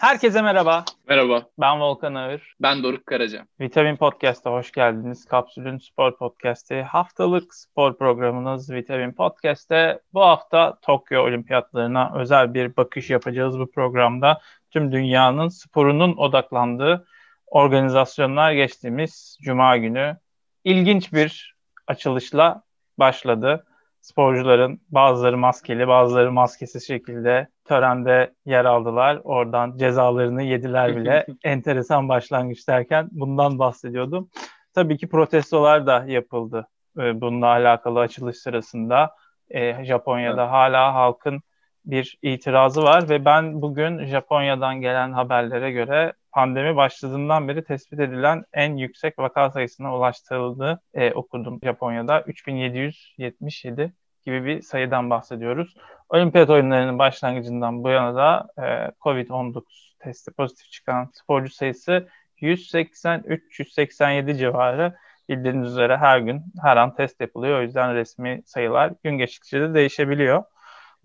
Herkese 0.00 0.42
merhaba. 0.42 0.84
Merhaba. 1.08 1.42
Ben 1.58 1.80
Volkan 1.80 2.14
Ağır. 2.14 2.54
Ben 2.60 2.82
Doruk 2.82 3.06
Karaca. 3.06 3.46
Vitamin 3.60 3.96
Podcast'a 3.96 4.50
hoş 4.50 4.72
geldiniz. 4.72 5.24
Kapsül'ün 5.24 5.78
spor 5.78 6.16
podcast'i. 6.16 6.82
Haftalık 6.82 7.54
spor 7.54 7.98
programınız 7.98 8.70
Vitamin 8.70 9.12
Podcast'te. 9.12 10.00
Bu 10.12 10.20
hafta 10.20 10.78
Tokyo 10.82 11.22
Olimpiyatlarına 11.22 12.12
özel 12.14 12.54
bir 12.54 12.76
bakış 12.76 13.10
yapacağız 13.10 13.58
bu 13.58 13.70
programda. 13.70 14.40
Tüm 14.70 14.92
dünyanın 14.92 15.48
sporunun 15.48 16.16
odaklandığı 16.16 17.06
organizasyonlar 17.46 18.52
geçtiğimiz 18.52 19.38
Cuma 19.42 19.76
günü 19.76 20.16
ilginç 20.64 21.12
bir 21.12 21.56
açılışla 21.86 22.62
başladı 22.98 23.66
sporcuların 24.00 24.80
bazıları 24.88 25.38
maskeli, 25.38 25.88
bazıları 25.88 26.32
maskesiz 26.32 26.86
şekilde 26.86 27.48
törende 27.64 28.34
yer 28.46 28.64
aldılar. 28.64 29.20
Oradan 29.24 29.76
cezalarını 29.76 30.42
yediler 30.42 30.96
bile. 30.96 31.26
Enteresan 31.44 32.08
başlangıç 32.08 32.68
derken 32.68 33.08
bundan 33.12 33.58
bahsediyordum. 33.58 34.30
Tabii 34.74 34.96
ki 34.96 35.08
protestolar 35.08 35.86
da 35.86 36.04
yapıldı 36.06 36.68
e, 36.98 37.20
bununla 37.20 37.46
alakalı 37.46 38.00
açılış 38.00 38.36
sırasında. 38.36 39.14
E, 39.48 39.84
Japonya'da 39.84 40.42
evet. 40.42 40.52
hala 40.52 40.94
halkın 40.94 41.42
bir 41.84 42.18
itirazı 42.22 42.82
var 42.82 43.08
ve 43.08 43.24
ben 43.24 43.62
bugün 43.62 44.04
Japonya'dan 44.06 44.80
gelen 44.80 45.12
haberlere 45.12 45.70
göre 45.70 46.12
pandemi 46.32 46.76
başladığından 46.76 47.48
beri 47.48 47.64
tespit 47.64 48.00
edilen 48.00 48.44
en 48.52 48.76
yüksek 48.76 49.18
vaka 49.18 49.50
sayısına 49.50 49.96
ulaştırıldığı 49.96 50.80
e, 50.94 51.12
okudum 51.12 51.60
Japonya'da. 51.64 52.22
3777 52.22 53.92
gibi 54.24 54.44
bir 54.44 54.62
sayıdan 54.62 55.10
bahsediyoruz. 55.10 55.74
Olimpiyat 56.08 56.50
oyunlarının 56.50 56.98
başlangıcından 56.98 57.84
bu 57.84 57.88
yana 57.88 58.14
da 58.14 58.48
e, 58.58 58.62
COVID-19 59.00 59.62
testi 59.98 60.30
pozitif 60.30 60.70
çıkan 60.70 61.10
sporcu 61.14 61.52
sayısı 61.52 62.08
180-387 62.40 64.38
civarı 64.38 64.94
bildiğiniz 65.28 65.68
üzere 65.68 65.96
her 65.96 66.18
gün 66.18 66.42
her 66.62 66.76
an 66.76 66.94
test 66.94 67.20
yapılıyor. 67.20 67.58
O 67.58 67.62
yüzden 67.62 67.94
resmi 67.94 68.42
sayılar 68.46 68.92
gün 69.04 69.18
geçtikçe 69.18 69.60
de 69.60 69.74
değişebiliyor. 69.74 70.44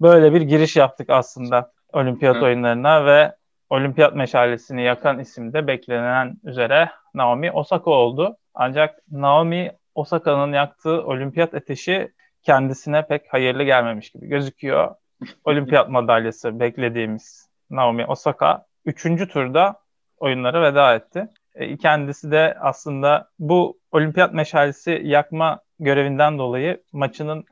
Böyle 0.01 0.33
bir 0.33 0.41
giriş 0.41 0.75
yaptık 0.75 1.09
aslında 1.09 1.71
olimpiyat 1.93 2.35
Hı. 2.35 2.45
oyunlarına 2.45 3.05
ve 3.05 3.35
olimpiyat 3.69 4.15
meşalesini 4.15 4.83
yakan 4.83 5.19
isim 5.19 5.53
de 5.53 5.67
beklenen 5.67 6.37
üzere 6.43 6.89
Naomi 7.13 7.51
Osaka 7.51 7.91
oldu. 7.91 8.37
Ancak 8.53 8.99
Naomi 9.11 9.71
Osaka'nın 9.95 10.53
yaktığı 10.53 11.05
olimpiyat 11.05 11.53
ateşi 11.53 12.11
kendisine 12.43 13.07
pek 13.07 13.33
hayırlı 13.33 13.63
gelmemiş 13.63 14.09
gibi 14.11 14.27
gözüküyor. 14.27 14.95
Olimpiyat 15.45 15.89
madalyası 15.89 16.59
beklediğimiz 16.59 17.49
Naomi 17.69 18.05
Osaka 18.05 18.65
3. 18.85 19.03
turda 19.31 19.75
oyunlara 20.17 20.61
veda 20.61 20.95
etti. 20.95 21.27
E, 21.55 21.77
kendisi 21.77 22.31
de 22.31 22.57
aslında 22.59 23.29
bu 23.39 23.79
olimpiyat 23.91 24.33
meşalesi 24.33 25.01
yakma 25.03 25.59
görevinden 25.79 26.37
dolayı 26.37 26.83
maçının 26.93 27.45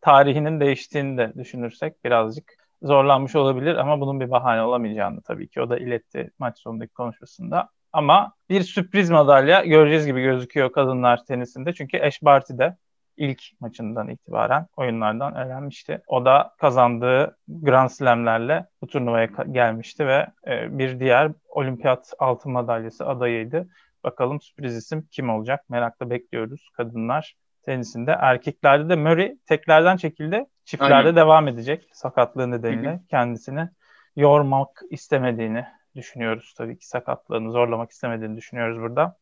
tarihinin 0.00 0.60
değiştiğini 0.60 1.18
de 1.18 1.32
düşünürsek 1.38 2.04
birazcık 2.04 2.60
zorlanmış 2.82 3.36
olabilir 3.36 3.74
ama 3.76 4.00
bunun 4.00 4.20
bir 4.20 4.30
bahane 4.30 4.62
olamayacağını 4.62 5.22
tabii 5.22 5.48
ki 5.48 5.60
o 5.60 5.70
da 5.70 5.78
iletti 5.78 6.30
maç 6.38 6.58
sonundaki 6.58 6.92
konuşmasında. 6.92 7.68
Ama 7.92 8.32
bir 8.48 8.62
sürpriz 8.62 9.10
madalya 9.10 9.64
göreceğiz 9.64 10.06
gibi 10.06 10.22
gözüküyor 10.22 10.72
kadınlar 10.72 11.24
tenisinde. 11.24 11.74
Çünkü 11.74 11.98
Ash 11.98 12.22
Barty 12.22 12.52
de 12.58 12.76
ilk 13.16 13.42
maçından 13.60 14.08
itibaren 14.08 14.66
oyunlardan 14.76 15.34
elenmişti. 15.34 16.02
O 16.06 16.24
da 16.24 16.54
kazandığı 16.58 17.36
Grand 17.48 17.88
Slam'lerle 17.88 18.66
bu 18.82 18.86
turnuvaya 18.86 19.26
gelmişti 19.50 20.06
ve 20.06 20.26
e, 20.46 20.78
bir 20.78 21.00
diğer 21.00 21.32
olimpiyat 21.48 22.12
altın 22.18 22.52
madalyası 22.52 23.06
adayıydı. 23.06 23.68
Bakalım 24.04 24.40
sürpriz 24.40 24.76
isim 24.76 25.08
kim 25.10 25.30
olacak? 25.30 25.70
Merakla 25.70 26.10
bekliyoruz 26.10 26.68
kadınlar 26.72 27.34
tenisinde. 27.62 28.16
Erkeklerde 28.20 28.88
de 28.88 28.96
Murray 28.96 29.36
teklerden 29.46 29.96
çekildi. 29.96 30.46
Çiftlerde 30.64 30.94
Aynen. 30.94 31.16
devam 31.16 31.48
edecek 31.48 31.88
sakatlığı 31.92 32.50
nedeniyle. 32.50 33.00
Kendisini 33.10 33.68
yormak 34.16 34.82
istemediğini 34.90 35.64
düşünüyoruz 35.96 36.54
tabii 36.58 36.78
ki. 36.78 36.88
Sakatlığını 36.88 37.52
zorlamak 37.52 37.90
istemediğini 37.90 38.36
düşünüyoruz 38.36 38.80
burada. 38.80 39.16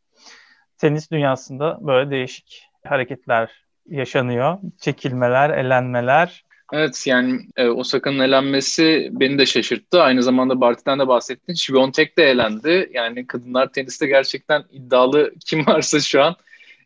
Tenis 0.79 1.11
dünyasında 1.11 1.79
böyle 1.81 2.11
değişik 2.11 2.69
hareketler 2.85 3.65
yaşanıyor. 3.87 4.59
Çekilmeler, 4.81 5.51
elenmeler. 5.51 6.45
Evet 6.73 7.07
yani 7.07 7.41
e, 7.57 7.69
Osaka'nın 7.69 8.19
elenmesi 8.19 9.09
beni 9.13 9.39
de 9.39 9.47
şaşırttı. 9.47 10.03
Aynı 10.03 10.23
zamanda 10.23 10.61
Barty'den 10.61 10.99
de 10.99 11.09
bahsettin. 11.09 11.55
Şivontek 11.55 12.19
de 12.19 12.25
elendi. 12.25 12.91
Yani 12.95 13.27
kadınlar 13.27 13.73
teniste 13.73 14.07
gerçekten 14.07 14.65
iddialı 14.71 15.35
kim 15.47 15.67
varsa 15.67 16.01
şu 16.01 16.23
an 16.23 16.37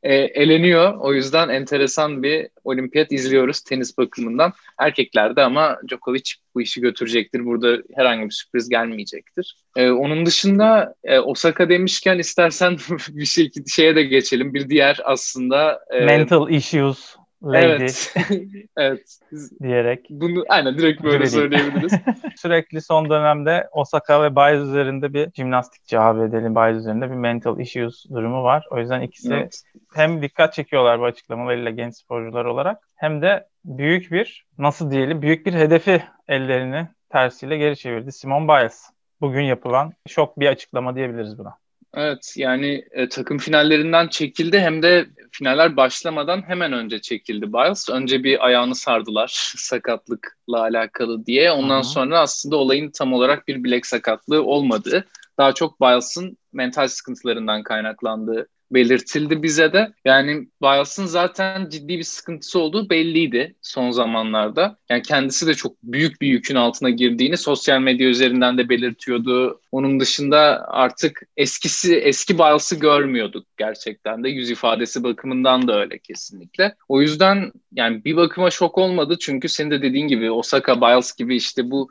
e, 0.03 0.15
eleniyor. 0.15 0.95
O 1.01 1.15
yüzden 1.15 1.49
enteresan 1.49 2.23
bir 2.23 2.49
olimpiyat 2.65 3.13
izliyoruz 3.13 3.61
tenis 3.61 3.99
bakımından. 3.99 4.53
Erkeklerde 4.79 5.43
ama 5.43 5.79
Djokovic 5.89 6.33
bu 6.55 6.63
işi 6.63 6.81
götürecektir. 6.81 7.45
Burada 7.45 7.83
herhangi 7.95 8.25
bir 8.25 8.31
sürpriz 8.31 8.69
gelmeyecektir. 8.69 9.57
E, 9.77 9.91
onun 9.91 10.27
dışında 10.27 10.95
e, 11.05 11.19
Osaka 11.19 11.69
demişken 11.69 12.19
istersen 12.19 12.77
bir 13.09 13.25
şey, 13.25 13.51
şeye 13.75 13.97
de 13.97 14.03
geçelim. 14.03 14.55
Bir 14.55 14.69
diğer 14.69 15.01
aslında... 15.05 15.81
E, 15.91 16.05
Mental 16.05 16.51
issues 16.51 17.17
lady. 17.45 17.67
Evet. 17.67 18.15
evet. 18.77 19.19
diyerek. 19.63 20.07
Bunu 20.11 20.45
aynen 20.49 20.79
direkt 20.79 21.03
böyle 21.03 21.27
söyleyebiliriz. 21.27 21.93
Sürekli 22.37 22.83
son 22.83 23.11
dönemde 23.11 23.69
Osaka 23.73 24.23
ve 24.23 24.37
Biles 24.37 24.69
üzerinde 24.69 25.15
bir 25.15 25.31
jimnastik 25.33 25.85
cevap 25.85 26.29
edelim 26.29 26.55
Biles 26.55 26.77
üzerinde 26.77 27.11
bir 27.11 27.17
mental 27.17 27.61
issues 27.61 28.05
durumu 28.11 28.43
var. 28.43 28.67
O 28.71 28.79
yüzden 28.79 29.01
ikisi 29.01 29.35
evet. 29.35 29.63
hem 29.95 30.23
dikkat 30.23 30.55
çekiyorlar 30.55 31.01
bu 31.01 31.05
açıklamalarıyla 31.05 31.71
genç 31.71 31.97
sporcular 31.97 32.45
olarak 32.45 32.79
hem 32.97 33.23
de 33.23 33.47
büyük 33.65 34.13
bir 34.13 34.47
nasıl 34.59 34.91
diyelim 34.91 35.23
büyük 35.23 35.47
bir 35.47 35.53
hedefi 35.53 36.03
ellerini 36.29 36.89
tersiyle 37.09 37.57
geri 37.57 37.77
çevirdi. 37.77 38.13
Simon 38.13 38.49
Biles. 38.49 38.91
Bugün 39.21 39.43
yapılan 39.43 39.93
şok 40.09 40.41
bir 40.41 40.47
açıklama 40.47 40.97
diyebiliriz 40.97 41.39
buna. 41.39 41.62
Evet 41.95 42.35
yani 42.37 42.85
e, 42.91 43.09
takım 43.09 43.39
finallerinden 43.39 44.09
çekildi 44.09 44.61
hem 44.61 44.83
de 44.83 45.07
finaller 45.33 45.77
başlamadan 45.77 46.43
hemen 46.43 46.73
önce 46.73 47.01
çekildi 47.01 47.53
Biles. 47.53 47.91
Önce 47.91 48.25
bir 48.25 48.47
ayağını 48.47 48.75
sardılar 48.75 49.31
sakatlıkla 49.57 50.61
alakalı 50.61 51.27
diye. 51.27 51.53
Ondan 51.53 51.75
Hı-hı. 51.75 51.85
sonra 51.85 52.21
aslında 52.21 52.57
olayın 52.57 52.91
tam 52.91 53.13
olarak 53.13 53.49
bir 53.49 53.65
bilek 53.65 53.87
sakatlığı 53.87 54.43
olmadığı, 54.43 55.05
daha 55.39 55.53
çok 55.53 55.81
Biles'ın 55.81 56.39
mental 56.53 56.89
sıkıntılarından 56.89 57.63
kaynaklandığı 57.63 58.49
belirtildi 58.75 59.43
bize 59.43 59.73
de. 59.73 59.93
Yani 60.05 60.49
Biles'ın 60.63 61.07
zaten 61.07 61.69
ciddi 61.69 61.99
bir 61.99 62.03
sıkıntısı 62.03 62.59
olduğu 62.59 62.91
belliydi 62.91 63.55
son 63.63 63.91
zamanlarda. 63.91 64.79
Yani 64.91 65.03
kendisi 65.03 65.47
de 65.47 65.55
çok 65.55 65.83
büyük 65.83 66.21
bir 66.21 66.29
yükün 66.29 66.55
altına 66.55 66.91
girdiğini 66.91 67.37
sosyal 67.37 67.81
medya 67.81 68.09
üzerinden 68.09 68.59
de 68.59 68.69
belirtiyordu. 68.69 69.61
Onun 69.73 70.01
dışında 70.01 70.67
artık 70.69 71.23
eskisi 71.37 71.97
eski 71.97 72.39
Biles'ı 72.39 72.79
görmüyorduk 72.79 73.47
gerçekten 73.57 74.25
de. 74.25 74.29
Yüz 74.29 74.51
ifadesi 74.51 75.03
bakımından 75.03 75.69
da 75.69 75.81
öyle 75.81 75.99
kesinlikle. 75.99 76.75
O 76.89 77.01
yüzden 77.01 77.53
yani 77.73 78.05
bir 78.05 78.17
bakıma 78.17 78.51
şok 78.51 78.79
olmadı 78.79 79.17
çünkü 79.21 79.49
senin 79.49 79.71
de 79.71 79.83
dediğin 79.83 80.09
gibi 80.09 80.31
Osaka 80.31 80.81
Biles 80.81 81.17
gibi 81.17 81.37
işte 81.37 81.71
bu 81.71 81.91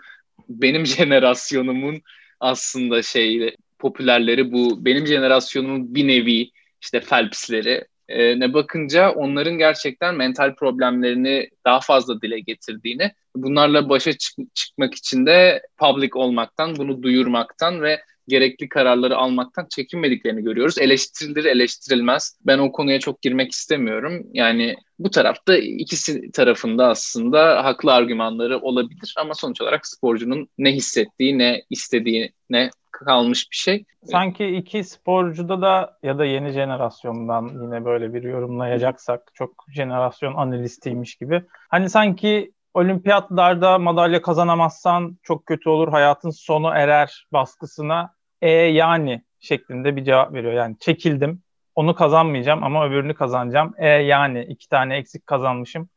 benim 0.50 0.86
jenerasyonumun 0.98 2.02
aslında 2.40 3.02
şey 3.02 3.56
popülerleri 3.80 4.52
bu 4.52 4.86
benim 4.86 5.08
jenerasyonumun 5.08 5.96
bir 5.96 6.08
nevi 6.08 6.52
işte 6.82 7.00
Phelps'leri 7.00 7.86
ne 8.10 8.54
bakınca 8.54 9.12
onların 9.12 9.58
gerçekten 9.58 10.16
mental 10.16 10.56
problemlerini 10.56 11.50
daha 11.66 11.80
fazla 11.80 12.22
dile 12.22 12.40
getirdiğini, 12.40 13.12
bunlarla 13.36 13.90
başa 13.90 14.14
çık- 14.14 14.56
çıkmak 14.56 14.96
için 14.96 15.26
de 15.26 15.62
public 15.78 16.10
olmaktan, 16.14 16.76
bunu 16.78 17.04
duyurmaktan 17.04 17.82
ve 17.82 18.02
gerekli 18.28 18.70
kararları 18.70 19.18
almaktan 19.18 19.68
çekinmediklerini 19.70 20.44
görüyoruz. 20.44 20.78
Eleştirilir, 20.78 21.46
eleştirilmez. 21.46 22.38
Ben 22.46 22.58
o 22.58 22.72
konuya 22.72 23.00
çok 23.00 23.22
girmek 23.22 23.52
istemiyorum. 23.52 24.24
Yani 24.34 24.76
bu 25.00 25.10
tarafta 25.10 25.58
ikisi 25.58 26.32
tarafında 26.32 26.88
aslında 26.88 27.64
haklı 27.64 27.94
argümanları 27.94 28.60
olabilir 28.60 29.14
ama 29.18 29.34
sonuç 29.34 29.62
olarak 29.62 29.88
sporcunun 29.88 30.48
ne 30.58 30.72
hissettiği, 30.72 31.38
ne 31.38 31.64
istediğine 31.70 32.70
kalmış 33.06 33.52
bir 33.52 33.56
şey. 33.56 33.86
Sanki 34.04 34.46
iki 34.46 34.84
sporcuda 34.84 35.62
da 35.62 35.98
ya 36.04 36.18
da 36.18 36.26
yeni 36.26 36.52
jenerasyondan 36.52 37.48
yine 37.48 37.86
böyle 37.86 38.14
bir 38.14 38.24
yorumlayacaksak 38.24 39.32
çok 39.34 39.66
jenerasyon 39.70 40.34
analistiymiş 40.34 41.16
gibi. 41.16 41.44
Hani 41.70 41.90
sanki 41.90 42.52
olimpiyatlarda 42.74 43.80
madalya 43.80 44.22
kazanamazsan 44.22 45.18
çok 45.24 45.46
kötü 45.46 45.70
olur, 45.70 45.88
hayatın 45.88 46.30
sonu 46.30 46.70
erer 46.70 47.28
baskısına 47.34 48.14
e 48.42 48.50
yani 48.50 49.22
şeklinde 49.40 49.96
bir 49.96 50.04
cevap 50.04 50.34
veriyor. 50.34 50.54
Yani 50.54 50.76
çekildim, 50.80 51.42
onu 51.76 51.96
kazanmayacağım 51.96 52.64
ama 52.64 52.88
öbürünü 52.88 53.14
kazanacağım. 53.14 53.74
E 53.78 53.88
yani 53.88 54.44
iki 54.44 54.70
tane 54.70 54.98
eksik 54.98 55.28
kazanmışım. 55.28 55.90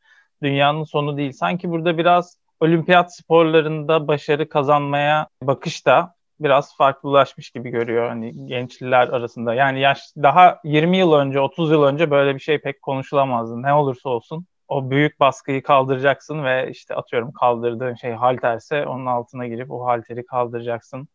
Dünyanın 0.43 0.83
sonu 0.83 1.17
değil. 1.17 1.31
Sanki 1.31 1.69
burada 1.69 1.97
biraz 1.97 2.37
olimpiyat 2.59 3.15
sporlarında 3.15 4.07
başarı 4.07 4.49
kazanmaya 4.49 5.27
bakış 5.41 5.85
da 5.85 6.14
biraz 6.39 6.77
farklılaşmış 6.77 7.51
gibi 7.51 7.69
görüyor 7.69 8.09
hani 8.09 8.47
gençler 8.47 9.07
arasında. 9.07 9.53
Yani 9.53 9.79
yaş 9.79 9.99
daha 10.17 10.59
20 10.63 10.97
yıl 10.97 11.13
önce, 11.13 11.39
30 11.39 11.71
yıl 11.71 11.83
önce 11.83 12.11
böyle 12.11 12.35
bir 12.35 12.39
şey 12.39 12.59
pek 12.59 12.81
konuşulamazdı. 12.81 13.61
Ne 13.61 13.73
olursa 13.73 14.09
olsun 14.09 14.45
o 14.67 14.89
büyük 14.89 15.19
baskıyı 15.19 15.63
kaldıracaksın 15.63 16.43
ve 16.43 16.71
işte 16.71 16.95
atıyorum 16.95 17.31
kaldırdığın 17.31 17.95
şey 17.95 18.11
halterse 18.11 18.85
onun 18.85 19.05
altına 19.05 19.47
girip 19.47 19.71
o 19.71 19.85
halteri 19.85 20.25
kaldıracaksın. 20.25 21.07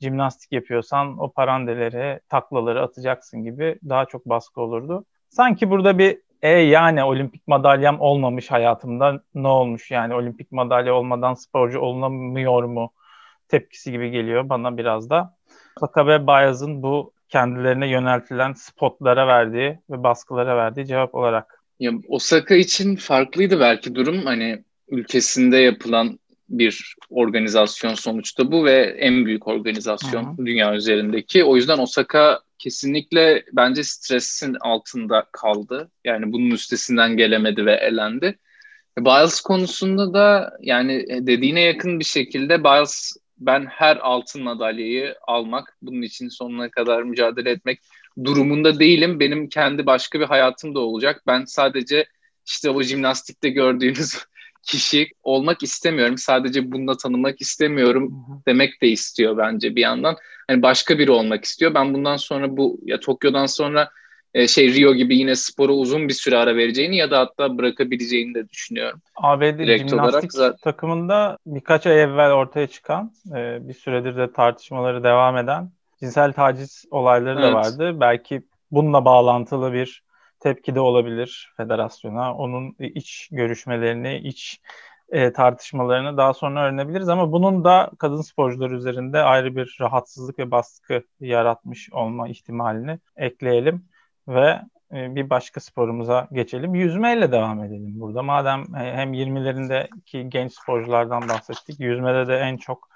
Jimnastik 0.00 0.52
yapıyorsan 0.52 1.18
o 1.18 1.32
parandeleri, 1.32 2.20
taklaları 2.28 2.82
atacaksın 2.82 3.44
gibi 3.44 3.78
daha 3.88 4.04
çok 4.04 4.26
baskı 4.26 4.60
olurdu. 4.60 5.04
Sanki 5.30 5.70
burada 5.70 5.98
bir 5.98 6.20
e 6.42 6.48
yani 6.48 7.04
olimpik 7.04 7.48
madalyam 7.48 8.00
olmamış 8.00 8.50
hayatımda 8.50 9.22
ne 9.34 9.48
olmuş 9.48 9.90
yani 9.90 10.14
olimpik 10.14 10.52
madalya 10.52 10.94
olmadan 10.94 11.34
sporcu 11.34 11.80
olunamıyor 11.80 12.64
mu 12.64 12.90
tepkisi 13.48 13.92
gibi 13.92 14.10
geliyor 14.10 14.48
bana 14.48 14.76
biraz 14.76 15.10
da. 15.10 15.36
Saka 15.80 16.06
ve 16.06 16.26
Bayaz'ın 16.26 16.82
bu 16.82 17.12
kendilerine 17.28 17.88
yöneltilen 17.88 18.52
spotlara 18.52 19.26
verdiği 19.26 19.78
ve 19.90 20.02
baskılara 20.02 20.56
verdiği 20.56 20.86
cevap 20.86 21.14
olarak. 21.14 21.62
Ya 21.80 21.92
Osaka 22.08 22.54
için 22.54 22.96
farklıydı 22.96 23.60
belki 23.60 23.94
durum. 23.94 24.26
Hani 24.26 24.64
ülkesinde 24.88 25.56
yapılan 25.56 26.18
bir 26.48 26.96
organizasyon 27.10 27.94
sonuçta 27.94 28.52
bu 28.52 28.64
ve 28.64 28.96
en 28.98 29.26
büyük 29.26 29.48
organizasyon 29.48 30.24
Hı-hı. 30.24 30.46
dünya 30.46 30.74
üzerindeki. 30.74 31.44
O 31.44 31.56
yüzden 31.56 31.78
Osaka 31.78 32.40
kesinlikle 32.58 33.44
bence 33.52 33.84
stresin 33.84 34.56
altında 34.60 35.26
kaldı. 35.32 35.90
Yani 36.04 36.32
bunun 36.32 36.50
üstesinden 36.50 37.16
gelemedi 37.16 37.66
ve 37.66 37.72
elendi. 37.74 38.38
Biles 38.98 39.40
konusunda 39.40 40.14
da 40.14 40.56
yani 40.60 41.06
dediğine 41.26 41.60
yakın 41.60 41.98
bir 41.98 42.04
şekilde 42.04 42.64
Biles 42.64 43.16
ben 43.46 43.66
her 43.66 43.96
altın 43.96 44.42
madalyayı 44.42 45.16
almak, 45.26 45.76
bunun 45.82 46.02
için 46.02 46.28
sonuna 46.28 46.70
kadar 46.70 47.02
mücadele 47.02 47.50
etmek 47.50 47.80
durumunda 48.24 48.78
değilim. 48.78 49.20
Benim 49.20 49.48
kendi 49.48 49.86
başka 49.86 50.20
bir 50.20 50.24
hayatım 50.24 50.74
da 50.74 50.80
olacak. 50.80 51.22
Ben 51.26 51.44
sadece 51.44 52.06
işte 52.46 52.70
o 52.70 52.82
jimnastikte 52.82 53.48
gördüğünüz 53.48 54.18
kişi 54.62 55.08
olmak 55.22 55.62
istemiyorum. 55.62 56.18
Sadece 56.18 56.72
bununla 56.72 56.96
tanımak 56.96 57.40
istemiyorum 57.40 58.26
demek 58.46 58.82
de 58.82 58.88
istiyor 58.88 59.38
bence 59.38 59.76
bir 59.76 59.80
yandan. 59.80 60.16
Hani 60.46 60.62
başka 60.62 60.98
biri 60.98 61.10
olmak 61.10 61.44
istiyor. 61.44 61.74
Ben 61.74 61.94
bundan 61.94 62.16
sonra 62.16 62.56
bu 62.56 62.80
ya 62.84 63.00
Tokyo'dan 63.00 63.46
sonra 63.46 63.90
e, 64.34 64.48
şey 64.48 64.74
Rio 64.74 64.94
gibi 64.94 65.16
yine 65.16 65.36
spora 65.36 65.72
uzun 65.72 66.08
bir 66.08 66.14
süre 66.14 66.36
ara 66.36 66.56
vereceğini 66.56 66.96
ya 66.96 67.10
da 67.10 67.18
hatta 67.18 67.58
bırakabileceğini 67.58 68.34
de 68.34 68.48
düşünüyorum. 68.48 69.00
ABD 69.16 69.58
Direkt 69.58 69.90
jimnastik 69.90 70.32
zaten... 70.32 70.56
takımında 70.56 71.38
birkaç 71.46 71.86
ay 71.86 72.02
evvel 72.02 72.32
ortaya 72.32 72.66
çıkan 72.66 73.12
e, 73.36 73.68
bir 73.68 73.74
süredir 73.74 74.16
de 74.16 74.32
tartışmaları 74.32 75.04
devam 75.04 75.36
eden 75.36 75.70
cinsel 76.00 76.32
taciz 76.32 76.84
olayları 76.90 77.40
evet. 77.40 77.44
da 77.44 77.54
vardı. 77.54 78.00
Belki 78.00 78.42
bununla 78.70 79.04
bağlantılı 79.04 79.72
bir 79.72 80.02
tepki 80.40 80.74
de 80.74 80.80
olabilir 80.80 81.52
federasyona. 81.56 82.34
Onun 82.34 82.76
iç 82.78 83.28
görüşmelerini, 83.32 84.18
iç 84.18 84.60
e, 85.08 85.32
tartışmalarını 85.32 86.16
daha 86.16 86.34
sonra 86.34 86.64
öğrenebiliriz 86.64 87.08
ama 87.08 87.32
bunun 87.32 87.64
da 87.64 87.90
kadın 87.98 88.20
sporcular 88.20 88.70
üzerinde 88.70 89.22
ayrı 89.22 89.56
bir 89.56 89.76
rahatsızlık 89.80 90.38
ve 90.38 90.50
baskı 90.50 91.02
yaratmış 91.20 91.92
olma 91.92 92.28
ihtimalini 92.28 92.98
ekleyelim 93.16 93.84
ve 94.28 94.60
e, 94.92 95.14
bir 95.14 95.30
başka 95.30 95.60
sporumuza 95.60 96.28
geçelim. 96.32 96.74
Yüzmeyle 96.74 97.32
devam 97.32 97.64
edelim 97.64 98.00
burada. 98.00 98.22
Madem 98.22 98.60
e, 98.76 98.96
hem 98.96 99.14
20'lerindeki 99.14 100.28
genç 100.28 100.52
sporculardan 100.52 101.28
bahsettik, 101.28 101.80
yüzmede 101.80 102.28
de 102.28 102.36
en 102.36 102.56
çok 102.56 102.88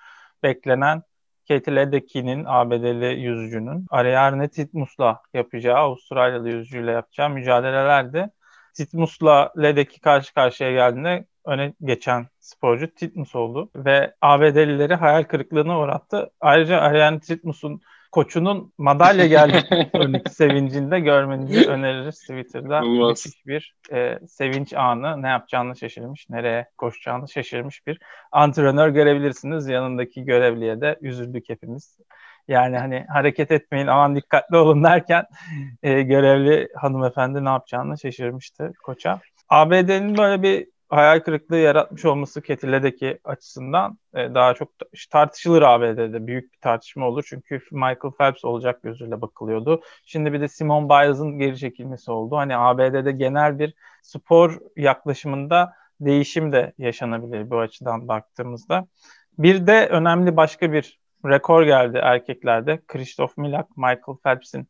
beklenen 0.42 1.02
Katie 1.48 1.76
Ledecky'nin 1.76 2.44
ABD'li 2.46 3.20
yüzücünün 3.20 3.86
Ariadne 3.90 4.48
Titmus'la 4.48 5.22
yapacağı, 5.34 5.76
Avustralyalı 5.76 6.48
yüzücüyle 6.48 6.90
yapacağı 6.90 7.30
mücadelelerdi. 7.30 8.30
Titmus'la 8.74 9.52
Ledecky 9.58 10.00
karşı 10.00 10.34
karşıya 10.34 10.72
geldiğinde 10.72 11.26
öne 11.44 11.74
geçen 11.84 12.26
sporcu 12.40 12.94
Titmus 12.94 13.34
oldu 13.34 13.70
ve 13.76 14.14
ABD'lileri 14.20 14.94
hayal 14.94 15.24
kırıklığına 15.24 15.80
uğrattı. 15.80 16.30
Ayrıca 16.40 16.80
Ariane 16.80 17.20
Titmus'un 17.20 17.80
koçunun 18.12 18.72
madalya 18.78 19.26
geldiği 19.26 20.22
sevincinde 20.30 21.00
görmenizi 21.00 21.68
öneririz 21.68 22.20
Twitter'da. 22.20 22.80
Müthiş 22.80 23.46
bir 23.46 23.74
e, 23.92 24.18
sevinç 24.28 24.72
anı. 24.72 25.22
Ne 25.22 25.28
yapacağını 25.28 25.76
şaşırmış, 25.76 26.28
nereye 26.30 26.68
koşacağını 26.78 27.28
şaşırmış 27.28 27.86
bir 27.86 27.98
antrenör 28.32 28.88
görebilirsiniz. 28.88 29.68
Yanındaki 29.68 30.24
görevliye 30.24 30.80
de 30.80 30.98
üzüldük 31.00 31.48
hepimiz. 31.48 31.98
Yani 32.48 32.78
hani 32.78 33.06
hareket 33.08 33.50
etmeyin 33.50 33.86
aman 33.86 34.16
dikkatli 34.16 34.56
olun 34.56 34.84
derken 34.84 35.24
e, 35.82 36.02
görevli 36.02 36.68
hanımefendi 36.76 37.44
ne 37.44 37.48
yapacağını 37.48 37.98
şaşırmıştı 37.98 38.72
koça. 38.82 39.20
ABD'nin 39.48 40.16
böyle 40.18 40.42
bir 40.42 40.68
hayal 40.88 41.20
kırıklığı 41.20 41.56
yaratmış 41.56 42.04
olması 42.04 42.42
Ketile'deki 42.42 43.18
açısından 43.24 43.98
e, 44.14 44.34
daha 44.34 44.54
çok 44.54 44.68
tartışılır 45.10 45.62
ABD'de. 45.62 46.26
Büyük 46.26 46.52
bir 46.52 46.58
tartışma 46.58 47.08
olur. 47.08 47.24
Çünkü 47.28 47.60
Michael 47.70 48.12
Phelps 48.18 48.44
olacak 48.44 48.82
gözüyle 48.82 49.20
bakılıyordu. 49.20 49.80
Şimdi 50.06 50.32
bir 50.32 50.40
de 50.40 50.48
Simon 50.48 50.88
Biles'ın 50.88 51.38
geri 51.38 51.58
çekilmesi 51.58 52.10
oldu. 52.10 52.36
Hani 52.36 52.56
ABD'de 52.56 53.12
genel 53.12 53.58
bir 53.58 53.74
spor 54.02 54.58
yaklaşımında 54.76 55.72
değişim 56.00 56.52
de 56.52 56.72
yaşanabilir 56.78 57.50
bu 57.50 57.58
açıdan 57.58 58.08
baktığımızda. 58.08 58.86
Bir 59.38 59.66
de 59.66 59.86
önemli 59.86 60.36
başka 60.36 60.72
bir 60.72 60.98
rekor 61.26 61.62
geldi 61.62 61.98
erkeklerde. 62.02 62.80
Christoph 62.88 63.36
Milak, 63.36 63.76
Michael 63.76 64.16
Phelps'in 64.24 64.68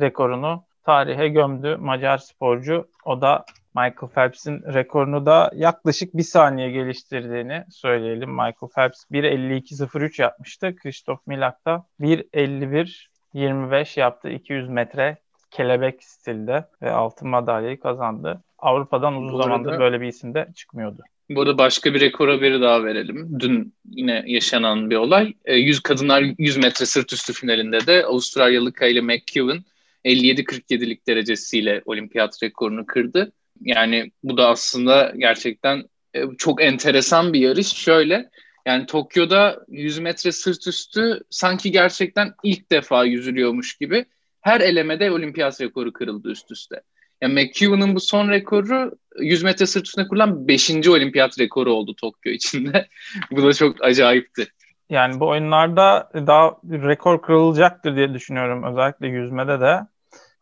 rekorunu 0.00 0.64
tarihe 0.82 1.28
gömdü 1.28 1.76
Macar 1.76 2.18
sporcu. 2.18 2.88
O 3.04 3.20
da 3.20 3.44
Michael 3.78 4.12
Phelps'in 4.14 4.62
rekorunu 4.74 5.26
da 5.26 5.50
yaklaşık 5.54 6.16
bir 6.16 6.22
saniye 6.22 6.70
geliştirdiğini 6.70 7.64
söyleyelim. 7.70 8.30
Michael 8.30 8.70
Phelps 8.74 9.04
1.52.03 9.12 10.22
yapmıştı. 10.22 10.76
Christoph 10.76 11.18
Milak 11.26 11.66
da 11.66 11.86
1.51.25 12.00 14.00
yaptı. 14.00 14.28
200 14.28 14.68
metre 14.68 15.16
kelebek 15.50 16.04
stilde 16.04 16.64
ve 16.82 16.90
altın 16.90 17.28
madalyayı 17.28 17.80
kazandı. 17.80 18.42
Avrupa'dan 18.58 19.16
uzun 19.16 19.42
zamandır 19.42 19.78
böyle 19.78 20.00
bir 20.00 20.06
isim 20.06 20.34
de 20.34 20.48
çıkmıyordu. 20.54 21.02
Burada 21.30 21.58
başka 21.58 21.94
bir 21.94 22.00
rekor 22.00 22.28
haberi 22.28 22.60
daha 22.60 22.84
verelim. 22.84 23.40
Dün 23.40 23.74
yine 23.90 24.24
yaşanan 24.26 24.90
bir 24.90 24.96
olay. 24.96 25.34
100 25.46 25.78
e, 25.78 25.82
kadınlar 25.82 26.24
100 26.38 26.56
metre 26.56 26.86
sırt 26.86 27.12
üstü 27.12 27.32
finalinde 27.32 27.86
de 27.86 28.04
Avustralyalı 28.04 28.72
Kylie 28.72 29.00
McKeown 29.00 29.58
57-47'lik 30.04 31.06
derecesiyle 31.06 31.82
olimpiyat 31.86 32.42
rekorunu 32.42 32.86
kırdı. 32.86 33.32
Yani 33.60 34.10
bu 34.22 34.36
da 34.36 34.48
aslında 34.48 35.12
gerçekten 35.16 35.82
e, 36.14 36.22
çok 36.38 36.62
enteresan 36.62 37.32
bir 37.32 37.40
yarış. 37.40 37.66
Şöyle 37.66 38.30
yani 38.66 38.86
Tokyo'da 38.86 39.64
100 39.68 39.98
metre 39.98 40.32
sırt 40.32 40.66
üstü 40.66 41.20
sanki 41.30 41.70
gerçekten 41.72 42.34
ilk 42.42 42.72
defa 42.72 43.04
yüzülüyormuş 43.04 43.76
gibi 43.76 44.04
her 44.40 44.60
elemede 44.60 45.10
olimpiyat 45.10 45.60
rekoru 45.60 45.92
kırıldı 45.92 46.30
üst 46.30 46.50
üste. 46.50 46.80
Yani 47.20 47.34
McEwen'ın 47.34 47.94
bu 47.94 48.00
son 48.00 48.28
rekoru 48.28 48.92
100 49.18 49.42
metre 49.42 49.66
sırt 49.66 49.86
üstüne 49.86 50.08
kurulan 50.08 50.48
5. 50.48 50.88
olimpiyat 50.88 51.38
rekoru 51.38 51.72
oldu 51.72 51.94
Tokyo 51.94 52.32
içinde. 52.32 52.88
bu 53.30 53.42
da 53.42 53.52
çok 53.52 53.84
acayipti. 53.84 54.46
Yani 54.90 55.20
bu 55.20 55.28
oyunlarda 55.28 56.10
daha 56.14 56.56
rekor 56.64 57.22
kırılacaktır 57.22 57.96
diye 57.96 58.14
düşünüyorum 58.14 58.64
özellikle 58.64 59.06
yüzmede 59.06 59.60
de. 59.60 59.80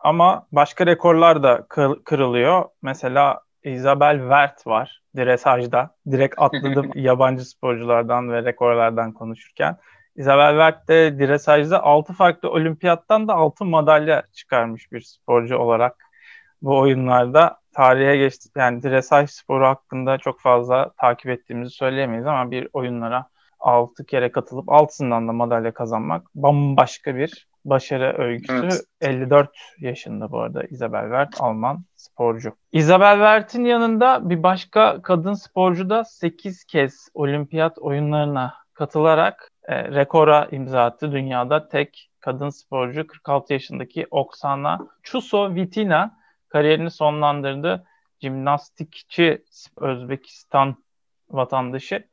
Ama 0.07 0.47
başka 0.53 0.87
rekorlar 0.87 1.43
da 1.43 1.67
kırılıyor. 2.05 2.65
Mesela 2.83 3.41
Isabel 3.65 4.19
Wert 4.19 4.67
var 4.67 5.03
dresajda. 5.17 5.95
Direkt 6.11 6.35
atladım 6.39 6.91
yabancı 6.95 7.45
sporculardan 7.45 8.33
ve 8.33 8.45
rekorlardan 8.45 9.13
konuşurken. 9.13 9.77
Isabel 10.17 10.51
Wert 10.51 10.89
de 10.89 11.19
dresajda 11.19 11.83
6 11.83 12.13
farklı 12.13 12.51
olimpiyattan 12.51 13.29
da 13.29 13.35
altın 13.35 13.69
madalya 13.69 14.23
çıkarmış 14.33 14.93
bir 14.93 15.01
sporcu 15.01 15.57
olarak 15.57 16.05
bu 16.63 16.79
oyunlarda 16.79 17.61
tarihe 17.75 18.17
geçti. 18.17 18.49
Yani 18.57 18.83
dresaj 18.83 19.31
sporu 19.31 19.67
hakkında 19.67 20.19
çok 20.19 20.41
fazla 20.41 20.91
takip 21.01 21.31
ettiğimizi 21.31 21.71
söyleyemeyiz 21.71 22.27
ama 22.27 22.51
bir 22.51 22.69
oyunlara 22.73 23.27
6 23.67 24.07
kere 24.07 24.33
katılıp 24.33 24.69
altısından 24.73 25.29
da 25.29 25.33
madalya 25.33 25.75
kazanmak 25.75 26.27
bambaşka 26.35 27.17
bir 27.17 27.49
başarı 27.65 28.23
öyküsü. 28.23 28.63
Evet. 28.63 28.81
54 29.01 29.51
yaşında 29.81 30.33
bu 30.33 30.41
arada 30.41 30.63
Isabel 30.63 31.03
Wert 31.03 31.41
Alman 31.41 31.85
sporcu. 31.97 32.53
Isabel 32.73 33.15
Wert'in 33.15 33.65
yanında 33.65 34.31
bir 34.31 34.43
başka 34.43 35.03
kadın 35.03 35.35
sporcu 35.35 35.91
da 35.91 36.05
8 36.05 36.65
kez 36.65 37.09
olimpiyat 37.15 37.79
oyunlarına 37.79 38.55
katılarak 38.75 39.51
e, 39.65 39.85
rekora 39.85 40.49
imza 40.51 40.85
attı. 40.85 41.13
Dünyada 41.13 41.69
tek 41.69 42.11
kadın 42.21 42.49
sporcu 42.49 43.07
46 43.07 43.53
yaşındaki 43.53 44.07
Oksana 44.11 44.79
Chusovitina 45.03 46.19
kariyerini 46.49 46.91
sonlandırdı. 46.91 47.85
Jimnastikçi 48.21 49.45
Özbekistan 49.77 50.77
vatandaşı 51.31 52.05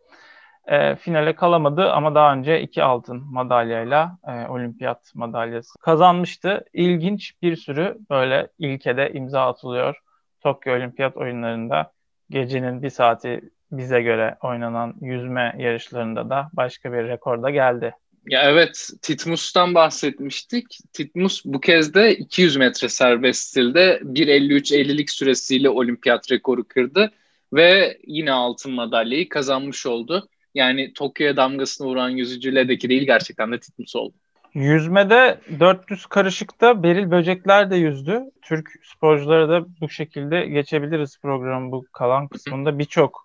e, 0.68 0.96
finale 0.96 1.36
kalamadı 1.36 1.92
ama 1.92 2.16
daha 2.16 2.34
önce 2.34 2.62
iki 2.62 2.84
altın 2.84 3.24
madalyayla 3.32 4.18
e, 4.28 4.48
olimpiyat 4.48 5.12
madalyası 5.16 5.80
kazanmıştı. 5.80 6.66
İlginç 6.74 7.34
bir 7.42 7.56
sürü 7.56 7.98
böyle 8.10 8.48
ilkede 8.60 9.12
imza 9.14 9.48
atılıyor. 9.48 9.96
Tokyo 10.42 10.76
Olimpiyat 10.76 11.18
oyunlarında 11.18 11.92
gecenin 12.30 12.84
bir 12.84 12.90
saati 12.90 13.42
bize 13.72 14.02
göre 14.02 14.38
oynanan 14.42 14.94
yüzme 15.02 15.56
yarışlarında 15.58 16.30
da 16.30 16.50
başka 16.54 16.94
bir 16.94 17.08
rekorda 17.08 17.50
geldi. 17.50 17.94
Ya 18.28 18.44
evet 18.44 18.90
Titmus'tan 19.02 19.76
bahsetmiştik. 19.76 20.78
Titmus 20.94 21.46
bu 21.46 21.60
kez 21.60 21.94
de 21.94 22.16
200 22.16 22.56
metre 22.56 22.90
serbest 22.90 23.42
stilde 23.42 24.00
1.53-50'lik 24.04 25.10
süresiyle 25.10 25.70
olimpiyat 25.70 26.32
rekoru 26.32 26.68
kırdı 26.68 27.12
ve 27.54 27.98
yine 28.08 28.32
altın 28.32 28.72
madalyayı 28.72 29.30
kazanmış 29.30 29.86
oldu. 29.86 30.30
Yani 30.54 30.94
Tokyo'ya 30.94 31.38
damgasını 31.38 31.88
vuran 31.88 32.10
yüzücüledeki 32.10 32.90
değil 32.90 33.06
gerçekten 33.06 33.52
de 33.52 33.60
Titmus 33.60 33.96
oldu. 33.96 34.14
Yüzmede 34.54 35.40
400 35.60 36.06
karışıkta 36.06 36.84
Beril 36.84 37.12
Böcekler 37.12 37.72
de 37.72 37.76
yüzdü. 37.76 38.22
Türk 38.42 38.70
sporcuları 38.84 39.50
da 39.50 39.66
bu 39.82 39.90
şekilde 39.90 40.46
geçebiliriz 40.46 41.20
programın 41.22 41.72
bu 41.72 41.86
kalan 41.92 42.28
kısmında. 42.28 42.80
Birçok 42.80 43.24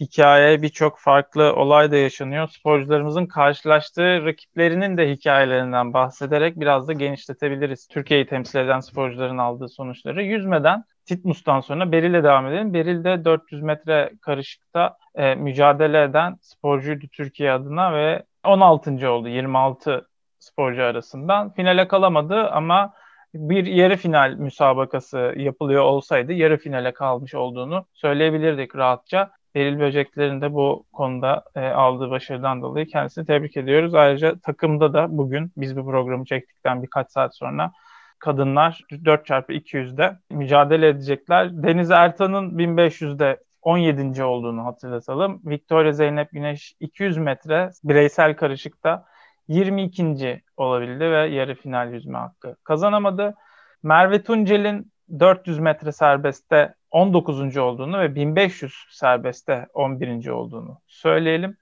hikaye, 0.00 0.62
birçok 0.62 0.98
farklı 0.98 1.54
olay 1.54 1.90
da 1.90 1.96
yaşanıyor. 1.96 2.48
Sporcularımızın 2.48 3.26
karşılaştığı 3.26 4.24
rakiplerinin 4.24 4.96
de 4.96 5.10
hikayelerinden 5.10 5.92
bahsederek 5.92 6.60
biraz 6.60 6.88
da 6.88 6.92
genişletebiliriz. 6.92 7.88
Türkiye'yi 7.88 8.26
temsil 8.26 8.58
eden 8.58 8.80
sporcuların 8.80 9.38
aldığı 9.38 9.68
sonuçları. 9.68 10.22
Yüzmeden 10.22 10.84
Titmus'tan 11.10 11.60
sonra 11.60 11.92
Beril'e 11.92 12.24
devam 12.24 12.46
edelim. 12.46 12.74
Beril 12.74 13.04
de 13.04 13.24
400 13.24 13.62
metre 13.62 14.12
karışıkta 14.20 14.96
e, 15.14 15.34
mücadele 15.34 16.02
eden 16.02 16.38
sporcuydu 16.42 17.06
Türkiye 17.12 17.52
adına 17.52 17.94
ve 17.94 18.22
16. 18.44 19.10
oldu 19.10 19.28
26 19.28 20.08
sporcu 20.38 20.82
arasından. 20.82 21.50
Finale 21.50 21.88
kalamadı 21.88 22.48
ama 22.50 22.92
bir 23.34 23.66
yarı 23.66 23.96
final 23.96 24.30
müsabakası 24.32 25.34
yapılıyor 25.36 25.82
olsaydı 25.82 26.32
yarı 26.32 26.58
finale 26.58 26.92
kalmış 26.92 27.34
olduğunu 27.34 27.86
söyleyebilirdik 27.92 28.76
rahatça. 28.76 29.30
Beril 29.54 29.80
Böcekler'in 29.80 30.40
de 30.40 30.52
bu 30.52 30.86
konuda 30.92 31.44
e, 31.54 31.60
aldığı 31.60 32.10
başarıdan 32.10 32.62
dolayı 32.62 32.86
kendisini 32.86 33.26
tebrik 33.26 33.56
ediyoruz. 33.56 33.94
Ayrıca 33.94 34.38
takımda 34.38 34.94
da 34.94 35.06
bugün 35.18 35.52
biz 35.56 35.76
bu 35.76 35.86
programı 35.86 36.24
çektikten 36.24 36.82
birkaç 36.82 37.10
saat 37.10 37.36
sonra 37.36 37.72
kadınlar 38.20 38.84
4x200'de 38.90 40.18
mücadele 40.30 40.88
edecekler. 40.88 41.62
Deniz 41.62 41.90
Ertan'ın 41.90 42.58
1500'de 42.58 43.40
17. 43.62 44.24
olduğunu 44.24 44.64
hatırlatalım. 44.64 45.40
Victoria 45.44 45.92
Zeynep 45.92 46.30
Güneş 46.30 46.74
200 46.80 47.18
metre 47.18 47.70
bireysel 47.84 48.36
karışıkta 48.36 49.04
22. 49.48 50.42
olabildi 50.56 51.10
ve 51.10 51.26
yarı 51.26 51.54
final 51.54 51.92
yüzme 51.92 52.18
hakkı 52.18 52.56
kazanamadı. 52.64 53.34
Merve 53.82 54.22
Tuncel'in 54.22 54.92
400 55.20 55.58
metre 55.58 55.92
serbestte 55.92 56.74
19. 56.90 57.56
olduğunu 57.56 58.00
ve 58.00 58.14
1500 58.14 58.74
serbestte 58.90 59.66
11. 59.74 60.28
olduğunu 60.28 60.78
söyleyelim. 60.86 61.56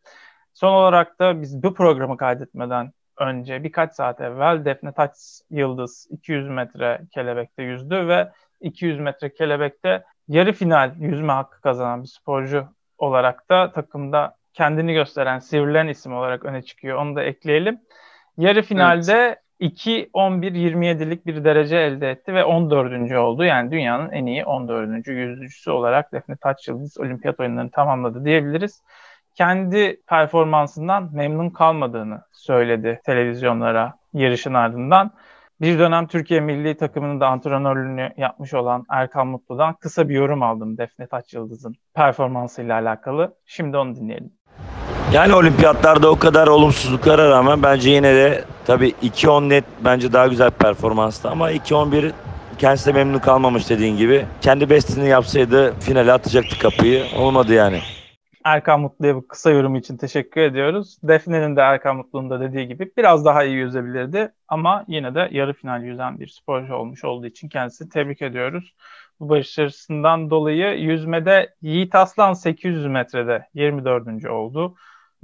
Son 0.55 0.73
olarak 0.73 1.19
da 1.19 1.43
biz 1.43 1.63
bu 1.63 1.75
programı 1.75 2.17
kaydetmeden 2.17 2.93
önce 3.21 3.65
birkaç 3.65 3.95
saat 3.95 4.21
evvel 4.21 4.65
Defne 4.65 4.93
Taç 4.93 5.13
Yıldız 5.51 6.09
200 6.11 6.49
metre 6.49 7.01
kelebekte 7.15 7.63
yüzdü 7.63 8.09
ve 8.09 8.29
200 8.61 9.01
metre 9.01 9.35
kelebekte 9.35 10.05
yarı 10.29 10.53
final 10.53 10.95
yüzme 10.99 11.33
hakkı 11.33 11.61
kazanan 11.61 12.03
bir 12.03 12.09
sporcu 12.09 12.67
olarak 12.99 13.51
da 13.51 13.73
takımda 13.73 14.35
kendini 14.55 14.93
gösteren, 14.93 15.39
sivrilen 15.39 15.89
isim 15.89 16.15
olarak 16.15 16.45
öne 16.45 16.63
çıkıyor. 16.63 16.99
Onu 16.99 17.17
da 17.17 17.23
ekleyelim. 17.23 17.81
Yarı 18.39 18.63
finalde 18.63 19.13
evet. 19.13 19.39
2-11-27'lik 19.61 21.27
bir 21.27 21.45
derece 21.45 21.77
elde 21.77 22.11
etti 22.11 22.35
ve 22.35 22.45
14. 22.45 23.13
oldu. 23.13 23.45
Yani 23.45 23.71
dünyanın 23.71 24.11
en 24.11 24.27
iyi 24.27 24.45
14. 24.45 25.07
yüzücüsü 25.07 25.71
olarak 25.71 26.13
Defne 26.13 26.37
Taç 26.37 26.69
Yıldız 26.69 26.99
olimpiyat 26.99 27.41
oyunlarını 27.41 27.71
tamamladı 27.71 28.25
diyebiliriz. 28.25 28.83
Kendi 29.39 30.01
performansından 30.07 31.11
memnun 31.13 31.51
kalmadığını 31.51 32.23
söyledi 32.33 33.01
televizyonlara 33.05 33.95
yarışın 34.15 34.55
ardından. 34.55 35.11
Bir 35.61 35.79
dönem 35.79 36.07
Türkiye 36.07 36.41
milli 36.41 36.77
takımının 36.77 37.21
da 37.21 37.29
antrenörlüğünü 37.29 38.11
yapmış 38.17 38.55
olan 38.55 38.85
Erkan 38.91 39.27
Mutlu'dan 39.27 39.75
kısa 39.75 40.09
bir 40.09 40.15
yorum 40.15 40.43
aldım 40.43 40.79
Defne 40.79 41.07
Taç 41.07 41.35
Yıldız'ın 41.35 41.75
performansıyla 41.95 42.75
alakalı. 42.75 43.35
Şimdi 43.47 43.77
onu 43.77 43.97
dinleyelim. 43.97 44.33
Yani 45.13 45.35
olimpiyatlarda 45.35 46.11
o 46.11 46.19
kadar 46.19 46.47
olumsuzluklara 46.47 47.31
rağmen 47.31 47.63
bence 47.63 47.91
yine 47.91 48.15
de 48.15 48.45
tabii 48.67 48.95
2-10 49.03 49.49
net 49.49 49.65
bence 49.85 50.13
daha 50.13 50.27
güzel 50.27 50.51
performanstı 50.51 51.31
ama 51.31 51.53
2-11 51.53 52.13
kendisi 52.59 52.87
de 52.87 52.93
memnun 52.93 53.19
kalmamış 53.19 53.71
dediğin 53.71 53.97
gibi. 53.97 54.27
Kendi 54.41 54.71
bestini 54.71 55.09
yapsaydı 55.09 55.75
finale 55.81 56.13
atacaktı 56.13 56.59
kapıyı. 56.59 57.05
Olmadı 57.19 57.55
yani. 57.55 57.81
Erkan 58.45 58.81
Mutlu'ya 58.81 59.17
bu 59.17 59.29
kısa 59.29 59.51
yorum 59.51 59.77
için 59.77 59.97
teşekkür 59.97 60.41
ediyoruz. 60.41 60.99
Defne'nin 61.03 61.57
de 61.57 61.61
Erkan 61.61 61.97
Mutlu'nun 61.97 62.31
da 62.31 62.41
dediği 62.41 62.69
gibi 62.69 62.91
biraz 62.97 63.25
daha 63.25 63.45
iyi 63.45 63.57
yüzebilirdi 63.57 64.33
ama 64.49 64.85
yine 64.89 65.15
de 65.15 65.29
yarı 65.31 65.53
final 65.53 65.83
yüzen 65.83 66.21
bir 66.21 66.27
sporcu 66.27 66.75
olmuş 66.75 67.05
olduğu 67.05 67.27
için 67.27 67.49
kendisini 67.49 67.89
tebrik 67.89 68.23
ediyoruz. 68.23 68.75
Bu 69.21 69.29
başarısından 69.29 70.31
dolayı 70.31 70.79
yüzmede 70.79 71.55
Yiğit 71.63 71.95
Aslan 71.95 72.33
800 72.33 72.87
metrede 72.87 73.49
24. 73.55 74.27
oldu. 74.27 74.75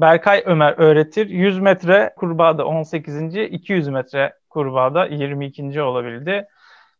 Berkay 0.00 0.42
Ömer 0.47 0.75
öğretir. 0.78 1.28
100 1.28 1.59
metre 1.59 2.14
kurbağada 2.16 2.66
18. 2.66 3.37
200 3.37 3.88
metre 3.88 4.35
kurbağada 4.50 5.06
22. 5.06 5.83
olabildi. 5.83 6.49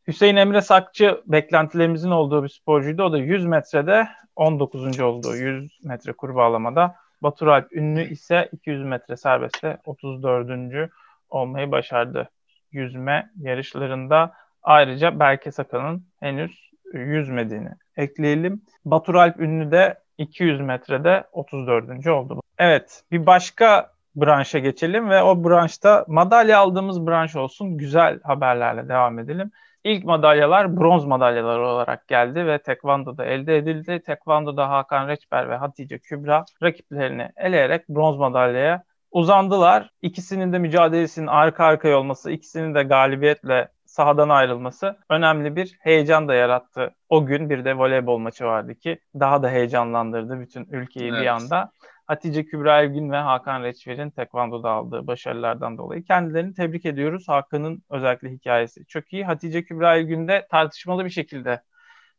Hüseyin 0.09 0.37
Emre 0.37 0.61
Sakçı 0.61 1.23
beklentilerimizin 1.27 2.11
olduğu 2.11 2.45
bir 2.45 2.49
sporcuydu. 2.49 3.03
O 3.03 3.13
da 3.13 3.19
100 3.19 3.47
metrede 3.47 4.09
19. 4.37 5.01
oldu 5.01 5.37
100 5.37 5.85
metre 5.85 6.13
kurbağalamada. 6.13 6.95
Batur 7.23 7.47
Alp 7.47 7.73
Ünlü 7.73 8.09
ise 8.09 8.49
200 8.53 8.85
metre 8.85 9.17
serbestte 9.17 9.79
34. 9.85 10.91
olmayı 11.31 11.71
başardı. 11.71 12.31
Yüzme 12.73 13.31
yarışlarında 13.37 14.33
ayrıca 14.63 15.21
Berke 15.21 15.53
Sakan'ın 15.53 16.07
henüz 16.21 16.71
yüzmediğini 16.93 17.71
ekleyelim. 17.97 18.63
Batur 18.85 19.15
Alp 19.15 19.41
Ünlü 19.41 19.71
de 19.71 19.99
200 20.19 20.61
metrede 20.61 21.25
34. 21.33 22.07
oldu. 22.07 22.41
Evet 22.59 23.03
bir 23.13 23.27
başka 23.27 23.91
branşa 24.17 24.59
geçelim 24.59 25.11
ve 25.11 25.23
o 25.23 25.45
branşta 25.45 26.05
madalya 26.09 26.59
aldığımız 26.59 27.07
branş 27.07 27.37
olsun. 27.37 27.79
Güzel 27.79 28.21
haberlerle 28.23 28.89
devam 28.89 29.19
edelim. 29.19 29.51
İlk 29.85 30.05
madalyalar 30.05 30.77
bronz 30.77 31.05
madalyalar 31.05 31.59
olarak 31.59 32.09
geldi 32.09 32.47
ve 32.47 32.59
Tekvando'da 32.59 33.25
elde 33.25 33.57
edildi. 33.57 34.03
Tekvando'da 34.07 34.71
Hakan 34.71 35.09
Reçber 35.09 35.51
ve 35.51 35.57
Hatice 35.57 35.99
Kübra 35.99 36.45
rakiplerini 36.63 37.29
eleyerek 37.37 37.89
bronz 37.89 38.19
madalyaya 38.19 38.83
uzandılar. 39.11 39.91
İkisinin 40.03 40.53
de 40.53 40.59
mücadelesinin 40.59 41.27
arka 41.27 41.65
arkaya 41.65 41.99
olması, 41.99 42.31
ikisinin 42.31 42.75
de 42.75 42.83
galibiyetle 42.83 43.69
sahadan 43.87 44.29
ayrılması 44.29 44.97
önemli 45.11 45.57
bir 45.57 45.77
heyecan 45.81 46.29
da 46.29 46.35
yarattı. 46.35 46.95
O 47.09 47.27
gün 47.27 47.51
bir 47.51 47.65
de 47.65 47.79
voleybol 47.79 48.19
maçı 48.19 48.45
vardı 48.45 48.75
ki 48.75 48.99
daha 49.21 49.43
da 49.43 49.51
heyecanlandırdı 49.51 50.41
bütün 50.41 50.67
ülkeyi 50.71 51.11
evet. 51.11 51.21
bir 51.21 51.27
anda. 51.27 51.71
Hatice 52.07 52.45
Kübra 52.45 52.83
Evgin 52.83 53.11
ve 53.11 53.17
Hakan 53.17 53.63
Reçver'in 53.63 54.11
tekvandoda 54.11 54.71
aldığı 54.71 55.07
başarılardan 55.07 55.79
dolayı 55.79 56.05
kendilerini 56.05 56.55
tebrik 56.55 56.87
ediyoruz. 56.87 57.29
Hakan'ın 57.29 57.83
özellikle 57.91 58.31
hikayesi 58.31 58.87
çok 58.87 59.13
iyi. 59.13 59.25
Hatice 59.25 59.65
Kübra 59.65 59.97
Evgin 59.97 60.29
de 60.29 60.47
tartışmalı 60.51 61.05
bir 61.05 61.11
şekilde 61.11 61.63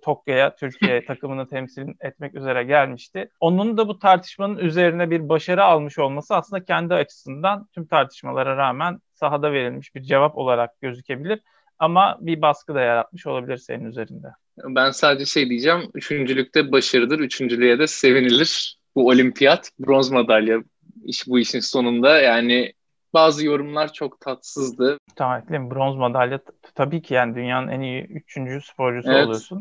Tokyo'ya 0.01 0.55
Türkiye 0.55 1.05
takımını 1.07 1.49
temsil 1.49 1.87
etmek 2.01 2.35
üzere 2.35 2.63
gelmişti. 2.63 3.29
Onun 3.39 3.77
da 3.77 3.87
bu 3.87 3.99
tartışmanın 3.99 4.57
üzerine 4.57 5.11
bir 5.11 5.29
başarı 5.29 5.63
almış 5.63 5.99
olması 5.99 6.35
aslında 6.35 6.63
kendi 6.63 6.93
açısından 6.93 7.67
tüm 7.73 7.87
tartışmalara 7.87 8.57
rağmen 8.57 8.99
sahada 9.13 9.51
verilmiş 9.51 9.95
bir 9.95 10.01
cevap 10.01 10.37
olarak 10.37 10.81
gözükebilir. 10.81 11.39
Ama 11.79 12.17
bir 12.21 12.41
baskı 12.41 12.75
da 12.75 12.81
yaratmış 12.81 13.27
olabilir 13.27 13.57
senin 13.57 13.85
üzerinde. 13.85 14.27
Ben 14.57 14.91
sadece 14.91 15.25
şey 15.25 15.49
diyeceğim. 15.49 15.91
Üçüncülükte 15.93 16.71
başarıdır. 16.71 17.19
Üçüncülüğe 17.19 17.79
de 17.79 17.87
sevinilir. 17.87 18.77
Bu 18.95 19.07
olimpiyat 19.07 19.71
bronz 19.79 20.11
madalya 20.11 20.57
iş 21.03 21.27
bu 21.27 21.39
işin 21.39 21.59
sonunda. 21.59 22.17
Yani 22.17 22.73
bazı 23.13 23.45
yorumlar 23.45 23.93
çok 23.93 24.21
tatsızdı. 24.21 24.97
Tamam. 25.15 25.41
Bronz 25.49 25.95
madalya 25.95 26.39
tabii 26.75 27.01
ki 27.01 27.13
yani 27.13 27.35
dünyanın 27.35 27.67
en 27.67 27.79
iyi 27.79 28.03
üçüncü 28.03 28.61
sporcusu 28.61 29.11
evet. 29.11 29.25
oluyorsun. 29.25 29.59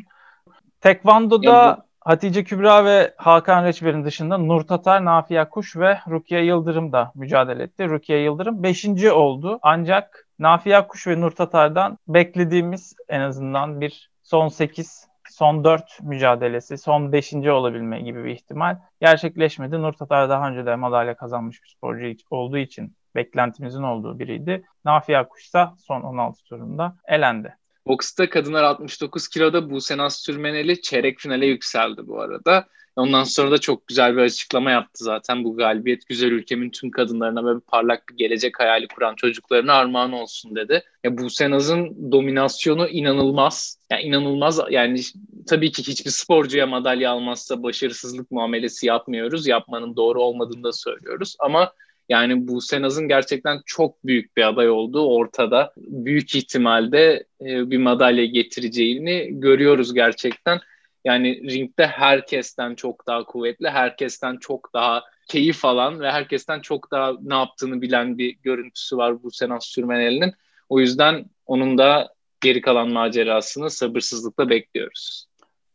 Tekvando'da 0.80 1.76
bu... 1.78 1.84
Hatice 2.00 2.44
Kübra 2.44 2.84
ve 2.84 3.14
Hakan 3.16 3.64
Reçber'in 3.64 4.04
dışında 4.04 4.38
Nur 4.38 4.62
Tatar, 4.62 5.04
Nafia 5.04 5.48
Kuş 5.48 5.76
ve 5.76 5.98
Rukiye 6.10 6.44
Yıldırım 6.44 6.92
da 6.92 7.12
mücadele 7.14 7.62
etti. 7.62 7.88
Rukiye 7.88 8.22
Yıldırım 8.22 8.62
5. 8.62 9.04
oldu. 9.04 9.58
Ancak 9.62 10.28
Nafia 10.38 10.86
Kuş 10.86 11.06
ve 11.06 11.20
Nur 11.20 11.30
Tatar'dan 11.30 11.98
beklediğimiz 12.08 12.94
en 13.08 13.20
azından 13.20 13.80
bir 13.80 14.10
son 14.22 14.48
8 14.48 15.06
son 15.34 15.64
4 15.64 16.02
mücadelesi, 16.02 16.78
son 16.78 17.12
5. 17.12 17.34
olabilme 17.34 18.00
gibi 18.00 18.24
bir 18.24 18.30
ihtimal 18.30 18.78
gerçekleşmedi. 19.00 19.82
Nur 19.82 19.92
Tatar 19.92 20.28
daha 20.28 20.48
önce 20.48 20.66
de 20.66 20.76
madalya 20.76 21.16
kazanmış 21.16 21.62
bir 21.62 21.68
sporcu 21.68 22.16
olduğu 22.30 22.58
için 22.58 22.96
beklentimizin 23.14 23.82
olduğu 23.82 24.18
biriydi. 24.18 24.64
Nafi 24.84 25.18
Akkuş 25.18 25.44
ise 25.44 25.66
son 25.86 26.00
16 26.00 26.44
turunda 26.44 26.96
elendi. 27.08 27.56
Boks'ta 27.86 28.30
kadınlar 28.30 28.62
69 28.62 29.28
kiloda 29.28 29.70
Buse 29.70 29.96
Naz 29.96 30.14
Sürmeneli 30.14 30.82
çeyrek 30.82 31.18
finale 31.18 31.46
yükseldi 31.46 32.06
bu 32.06 32.20
arada. 32.20 32.66
Ondan 32.96 33.24
sonra 33.24 33.50
da 33.50 33.58
çok 33.58 33.86
güzel 33.86 34.16
bir 34.16 34.22
açıklama 34.22 34.70
yaptı 34.70 35.04
zaten. 35.04 35.44
Bu 35.44 35.56
galibiyet 35.56 36.06
güzel 36.06 36.30
ülkemin 36.30 36.70
tüm 36.70 36.90
kadınlarına 36.90 37.44
böyle 37.44 37.60
parlak 37.60 38.08
bir 38.08 38.16
gelecek 38.16 38.60
hayali 38.60 38.88
kuran 38.88 39.14
çocuklarına 39.14 39.72
armağan 39.72 40.12
olsun 40.12 40.56
dedi. 40.56 40.82
Ya 41.04 41.18
Buse 41.18 41.50
Naz'ın 41.50 42.12
dominasyonu 42.12 42.88
inanılmaz. 42.88 43.78
Yani 43.90 44.02
inanılmaz 44.02 44.60
yani 44.70 45.00
tabii 45.46 45.72
ki 45.72 45.82
hiçbir 45.82 46.10
sporcuya 46.10 46.66
madalya 46.66 47.10
almazsa 47.10 47.62
başarısızlık 47.62 48.30
muamelesi 48.30 48.86
yapmıyoruz. 48.86 49.46
Yapmanın 49.46 49.96
doğru 49.96 50.22
olmadığını 50.22 50.64
da 50.64 50.72
söylüyoruz. 50.72 51.36
Ama 51.38 51.72
yani 52.08 52.48
bu 52.48 52.60
Senaz'ın 52.60 53.08
gerçekten 53.08 53.60
çok 53.66 54.06
büyük 54.06 54.36
bir 54.36 54.48
aday 54.48 54.70
olduğu 54.70 55.06
ortada. 55.06 55.72
Büyük 55.76 56.34
ihtimalde 56.34 57.26
e, 57.40 57.70
bir 57.70 57.78
madalya 57.78 58.24
getireceğini 58.24 59.28
görüyoruz 59.30 59.94
gerçekten. 59.94 60.60
Yani 61.04 61.52
ringde 61.52 61.86
herkesten 61.86 62.74
çok 62.74 63.06
daha 63.06 63.24
kuvvetli, 63.24 63.70
herkesten 63.70 64.36
çok 64.36 64.74
daha 64.74 65.02
keyif 65.28 65.64
alan 65.64 66.00
ve 66.00 66.10
herkesten 66.10 66.60
çok 66.60 66.90
daha 66.90 67.12
ne 67.22 67.34
yaptığını 67.34 67.82
bilen 67.82 68.18
bir 68.18 68.36
görüntüsü 68.42 68.96
var 68.96 69.22
bu 69.22 69.30
Senaz 69.30 69.64
Sürmeneli'nin. 69.64 70.34
O 70.68 70.80
yüzden 70.80 71.24
onun 71.46 71.78
da 71.78 72.14
geri 72.40 72.60
kalan 72.60 72.88
macerasını 72.88 73.70
sabırsızlıkla 73.70 74.48
bekliyoruz. 74.48 75.26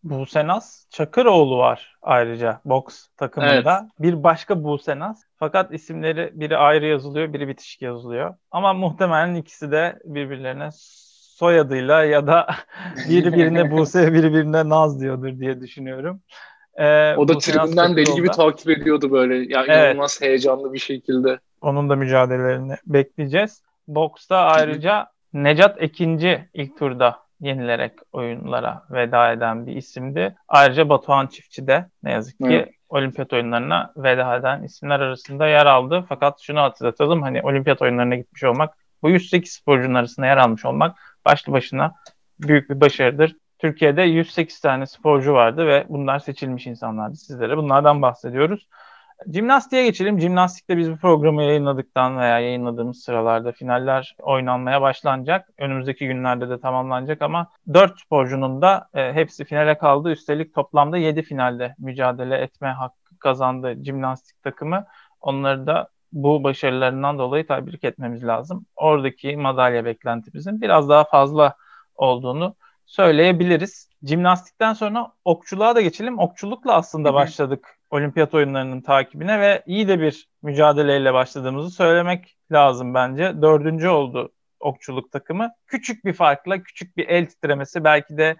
Buse 0.03 0.47
Naz 0.47 0.87
Çakıroğlu 0.89 1.57
var 1.57 1.97
ayrıca 2.01 2.61
boks 2.65 3.07
takımında. 3.17 3.79
Evet. 3.81 3.91
Bir 3.99 4.23
başka 4.23 4.63
Buse 4.63 4.99
Naz. 4.99 5.23
Fakat 5.35 5.73
isimleri 5.73 6.31
biri 6.33 6.57
ayrı 6.57 6.85
yazılıyor, 6.85 7.33
biri 7.33 7.47
bitişik 7.47 7.81
yazılıyor. 7.81 8.35
Ama 8.51 8.73
muhtemelen 8.73 9.35
ikisi 9.35 9.71
de 9.71 9.99
birbirlerine 10.05 10.69
soyadıyla 11.39 12.03
ya 12.03 12.27
da 12.27 12.47
biri 13.09 13.33
birine 13.33 13.71
Buse, 13.71 14.13
biri 14.13 14.33
birine 14.33 14.69
Naz 14.69 15.01
diyordur 15.01 15.39
diye 15.39 15.61
düşünüyorum. 15.61 16.21
Ee, 16.75 17.15
o 17.15 17.27
da 17.27 17.37
tribünden 17.37 17.95
deli 17.97 18.15
gibi 18.15 18.27
takip 18.31 18.69
ediyordu 18.69 19.11
böyle. 19.11 19.35
Yani 19.35 19.65
evet. 19.69 19.85
inanılmaz 19.85 20.21
heyecanlı 20.21 20.73
bir 20.73 20.79
şekilde. 20.79 21.39
Onun 21.61 21.89
da 21.89 21.95
mücadelelerini 21.95 22.75
bekleyeceğiz. 22.85 23.61
Boksta 23.87 24.37
ayrıca 24.37 25.07
Necat 25.33 25.81
Ekinci 25.81 26.49
ilk 26.53 26.79
turda 26.79 27.19
yenilerek 27.41 27.93
oyunlara 28.11 28.83
veda 28.91 29.31
eden 29.31 29.67
bir 29.67 29.75
isimdi. 29.75 30.35
Ayrıca 30.47 30.89
Batuhan 30.89 31.27
Çiftçi 31.27 31.67
de 31.67 31.85
ne 32.03 32.11
yazık 32.11 32.37
ki 32.37 32.45
evet. 32.49 32.69
olimpiyat 32.89 33.33
oyunlarına 33.33 33.93
veda 33.97 34.35
eden 34.35 34.63
isimler 34.63 34.99
arasında 34.99 35.47
yer 35.47 35.65
aldı. 35.65 36.05
Fakat 36.09 36.39
şunu 36.41 36.59
hatırlatalım 36.59 37.21
hani 37.21 37.41
olimpiyat 37.41 37.81
oyunlarına 37.81 38.15
gitmiş 38.15 38.43
olmak 38.43 38.73
bu 39.01 39.09
108 39.09 39.51
sporcunun 39.51 39.95
arasında 39.95 40.25
yer 40.25 40.37
almış 40.37 40.65
olmak 40.65 41.08
başlı 41.25 41.53
başına 41.53 41.93
büyük 42.39 42.69
bir 42.69 42.81
başarıdır. 42.81 43.35
Türkiye'de 43.59 44.01
108 44.01 44.59
tane 44.59 44.85
sporcu 44.85 45.33
vardı 45.33 45.67
ve 45.67 45.85
bunlar 45.89 46.19
seçilmiş 46.19 46.67
insanlardı. 46.67 47.15
Sizlere 47.15 47.57
bunlardan 47.57 48.01
bahsediyoruz. 48.01 48.67
Jimnastiğe 49.27 49.83
geçelim. 49.83 50.19
Jimnastikte 50.19 50.77
biz 50.77 50.91
bu 50.91 50.97
programı 50.97 51.43
yayınladıktan 51.43 52.17
veya 52.17 52.39
yayınladığımız 52.39 53.03
sıralarda 53.03 53.51
finaller 53.51 54.15
oynanmaya 54.21 54.81
başlanacak. 54.81 55.49
Önümüzdeki 55.57 56.07
günlerde 56.07 56.49
de 56.49 56.59
tamamlanacak 56.59 57.21
ama 57.21 57.47
4 57.73 57.99
sporcunun 57.99 58.61
da 58.61 58.89
e, 58.93 59.13
hepsi 59.13 59.45
finale 59.45 59.77
kaldı. 59.77 60.11
Üstelik 60.11 60.55
toplamda 60.55 60.97
7 60.97 61.21
finalde 61.21 61.75
mücadele 61.79 62.37
etme 62.37 62.67
hakkı 62.67 63.17
kazandı 63.19 63.75
jimnastik 63.83 64.43
takımı. 64.43 64.85
Onları 65.21 65.67
da 65.67 65.87
bu 66.11 66.43
başarılarından 66.43 67.19
dolayı 67.19 67.47
tebrik 67.47 67.83
etmemiz 67.83 68.23
lazım. 68.23 68.65
Oradaki 68.75 69.37
madalya 69.37 69.85
beklentimizin 69.85 70.61
biraz 70.61 70.89
daha 70.89 71.03
fazla 71.03 71.55
olduğunu 71.95 72.55
söyleyebiliriz. 72.85 73.89
Jimnastikten 74.03 74.73
sonra 74.73 75.11
okçuluğa 75.25 75.75
da 75.75 75.81
geçelim. 75.81 76.19
Okçulukla 76.19 76.73
aslında 76.73 77.09
Hı-hı. 77.09 77.15
başladık 77.15 77.79
olimpiyat 77.89 78.33
oyunlarının 78.33 78.81
takibine 78.81 79.39
ve 79.39 79.63
iyi 79.65 79.87
de 79.87 79.99
bir 79.99 80.27
mücadeleyle 80.41 81.13
başladığımızı 81.13 81.71
söylemek 81.71 82.37
lazım 82.51 82.93
bence. 82.93 83.41
Dördüncü 83.41 83.87
oldu 83.87 84.31
okçuluk 84.59 85.11
takımı. 85.11 85.51
Küçük 85.67 86.05
bir 86.05 86.13
farkla, 86.13 86.63
küçük 86.63 86.97
bir 86.97 87.07
el 87.07 87.25
titremesi 87.25 87.83
belki 87.83 88.17
de 88.17 88.37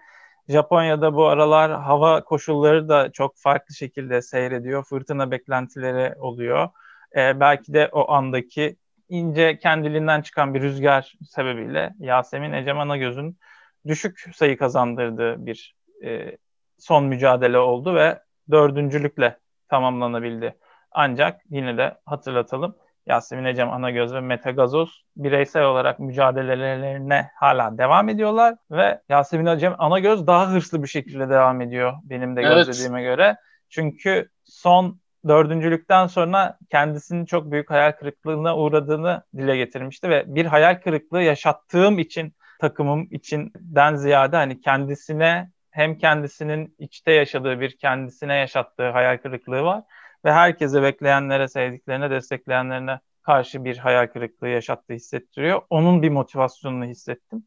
Japonya'da 0.48 1.14
bu 1.14 1.26
aralar 1.26 1.82
hava 1.82 2.24
koşulları 2.24 2.88
da 2.88 3.12
çok 3.12 3.36
farklı 3.36 3.74
şekilde 3.74 4.22
seyrediyor. 4.22 4.84
Fırtına 4.84 5.30
beklentileri 5.30 6.14
oluyor. 6.20 6.68
Ee, 7.16 7.40
belki 7.40 7.72
de 7.74 7.88
o 7.92 8.12
andaki 8.12 8.76
ince 9.08 9.58
kendiliğinden 9.58 10.22
çıkan 10.22 10.54
bir 10.54 10.62
rüzgar 10.62 11.14
sebebiyle 11.30 11.94
Yasemin 11.98 12.52
Ecem 12.52 13.00
gözün 13.00 13.38
düşük 13.86 14.30
sayı 14.34 14.58
kazandırdığı 14.58 15.46
bir 15.46 15.76
e, 16.04 16.36
son 16.78 17.04
mücadele 17.04 17.58
oldu 17.58 17.94
ve 17.94 18.22
dördüncülükle 18.50 19.38
tamamlanabildi. 19.68 20.56
Ancak 20.92 21.40
yine 21.50 21.76
de 21.76 21.94
hatırlatalım 22.06 22.76
Yasemin 23.06 23.44
Ecem 23.44 23.70
Anagöz 23.70 24.14
ve 24.14 24.20
Mete 24.20 24.52
Gazoz 24.52 25.04
bireysel 25.16 25.64
olarak 25.64 25.98
mücadelelerine 25.98 27.30
hala 27.34 27.78
devam 27.78 28.08
ediyorlar 28.08 28.54
ve 28.70 29.00
Yasemin 29.08 29.46
Ecem 29.46 29.74
Anagöz 29.78 30.26
daha 30.26 30.50
hırslı 30.50 30.82
bir 30.82 30.88
şekilde 30.88 31.30
devam 31.30 31.60
ediyor 31.60 31.92
benim 32.04 32.36
de 32.36 32.42
evet. 32.42 32.66
gözlediğime 32.66 33.02
göre. 33.02 33.36
Çünkü 33.68 34.28
son 34.44 35.00
dördüncülükten 35.28 36.06
sonra 36.06 36.58
kendisinin 36.70 37.24
çok 37.24 37.52
büyük 37.52 37.70
hayal 37.70 37.92
kırıklığına 37.92 38.56
uğradığını 38.56 39.22
dile 39.36 39.56
getirmişti 39.56 40.10
ve 40.10 40.24
bir 40.26 40.46
hayal 40.46 40.80
kırıklığı 40.80 41.22
yaşattığım 41.22 41.98
için 41.98 42.34
takımım 42.60 43.08
içinden 43.10 43.94
ziyade 43.94 44.36
hani 44.36 44.60
kendisine 44.60 45.50
hem 45.70 45.98
kendisinin 45.98 46.74
içte 46.78 47.12
yaşadığı 47.12 47.60
bir 47.60 47.78
kendisine 47.78 48.34
yaşattığı 48.34 48.90
hayal 48.90 49.18
kırıklığı 49.18 49.62
var 49.62 49.82
ve 50.24 50.32
herkese 50.32 50.82
bekleyenlere, 50.82 51.48
sevdiklerine, 51.48 52.10
destekleyenlerine 52.10 53.00
karşı 53.22 53.64
bir 53.64 53.78
hayal 53.78 54.06
kırıklığı 54.06 54.48
yaşattığı 54.48 54.92
hissettiriyor. 54.92 55.62
Onun 55.70 56.02
bir 56.02 56.10
motivasyonunu 56.10 56.84
hissettim. 56.84 57.44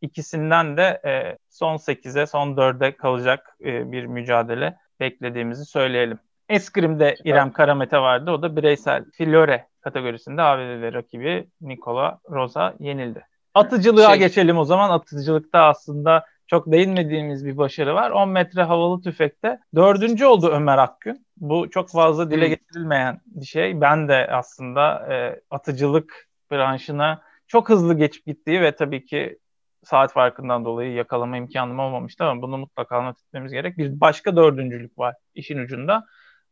İkisinden 0.00 0.76
de 0.76 1.00
e, 1.04 1.38
son 1.50 1.76
8'e, 1.76 2.26
son 2.26 2.56
4'e 2.56 2.96
kalacak 2.96 3.56
e, 3.64 3.92
bir 3.92 4.06
mücadele 4.06 4.76
beklediğimizi 5.00 5.64
söyleyelim. 5.64 6.18
Eskrim'de 6.48 7.14
İrem 7.24 7.52
Karamete 7.52 7.98
vardı. 7.98 8.30
O 8.30 8.42
da 8.42 8.56
bireysel 8.56 9.04
Filore 9.12 9.66
kategorisinde 9.80 10.42
ABD'li 10.42 10.92
rakibi 10.92 11.48
Nikola 11.60 12.18
Rosa 12.30 12.74
yenildi. 12.78 13.26
Atıcılığa 13.54 14.10
şey... 14.10 14.18
geçelim 14.18 14.58
o 14.58 14.64
zaman. 14.64 14.90
Atıcılıkta 14.90 15.64
aslında 15.64 16.24
çok 16.46 16.72
değinmediğimiz 16.72 17.46
bir 17.46 17.56
başarı 17.56 17.94
var. 17.94 18.10
10 18.10 18.28
metre 18.28 18.62
havalı 18.62 19.02
tüfekte 19.02 19.58
dördüncü 19.74 20.24
oldu 20.24 20.50
Ömer 20.52 20.78
Akgün. 20.78 21.26
Bu 21.36 21.70
çok 21.70 21.90
fazla 21.90 22.30
dile 22.30 22.48
getirilmeyen 22.48 23.20
bir 23.26 23.46
şey. 23.46 23.80
Ben 23.80 24.08
de 24.08 24.28
aslında 24.30 25.12
e, 25.12 25.40
atıcılık 25.50 26.28
branşına 26.50 27.22
çok 27.48 27.68
hızlı 27.68 27.94
geçip 27.94 28.26
gittiği 28.26 28.60
ve 28.60 28.76
tabii 28.76 29.06
ki 29.06 29.38
saat 29.84 30.12
farkından 30.12 30.64
dolayı 30.64 30.92
yakalama 30.92 31.36
imkanım 31.36 31.78
olmamıştı 31.78 32.24
ama 32.24 32.42
bunu 32.42 32.58
mutlaka 32.58 33.02
not 33.02 33.18
etmemiz 33.18 33.52
gerek. 33.52 33.78
Bir 33.78 34.00
başka 34.00 34.36
dördüncülük 34.36 34.98
var 34.98 35.14
işin 35.34 35.58
ucunda. 35.58 36.04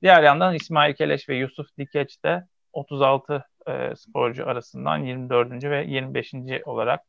Diğer 0.03 0.23
yandan 0.23 0.55
İsmail 0.55 0.95
Keleş 0.95 1.29
ve 1.29 1.37
Yusuf 1.37 1.67
Dikeç 1.79 2.25
de 2.25 2.45
36 2.73 3.45
e, 3.69 3.97
sporcu 3.97 4.47
arasından 4.47 4.99
24. 4.99 5.65
ve 5.65 5.85
25. 5.88 6.35
olarak 6.65 7.01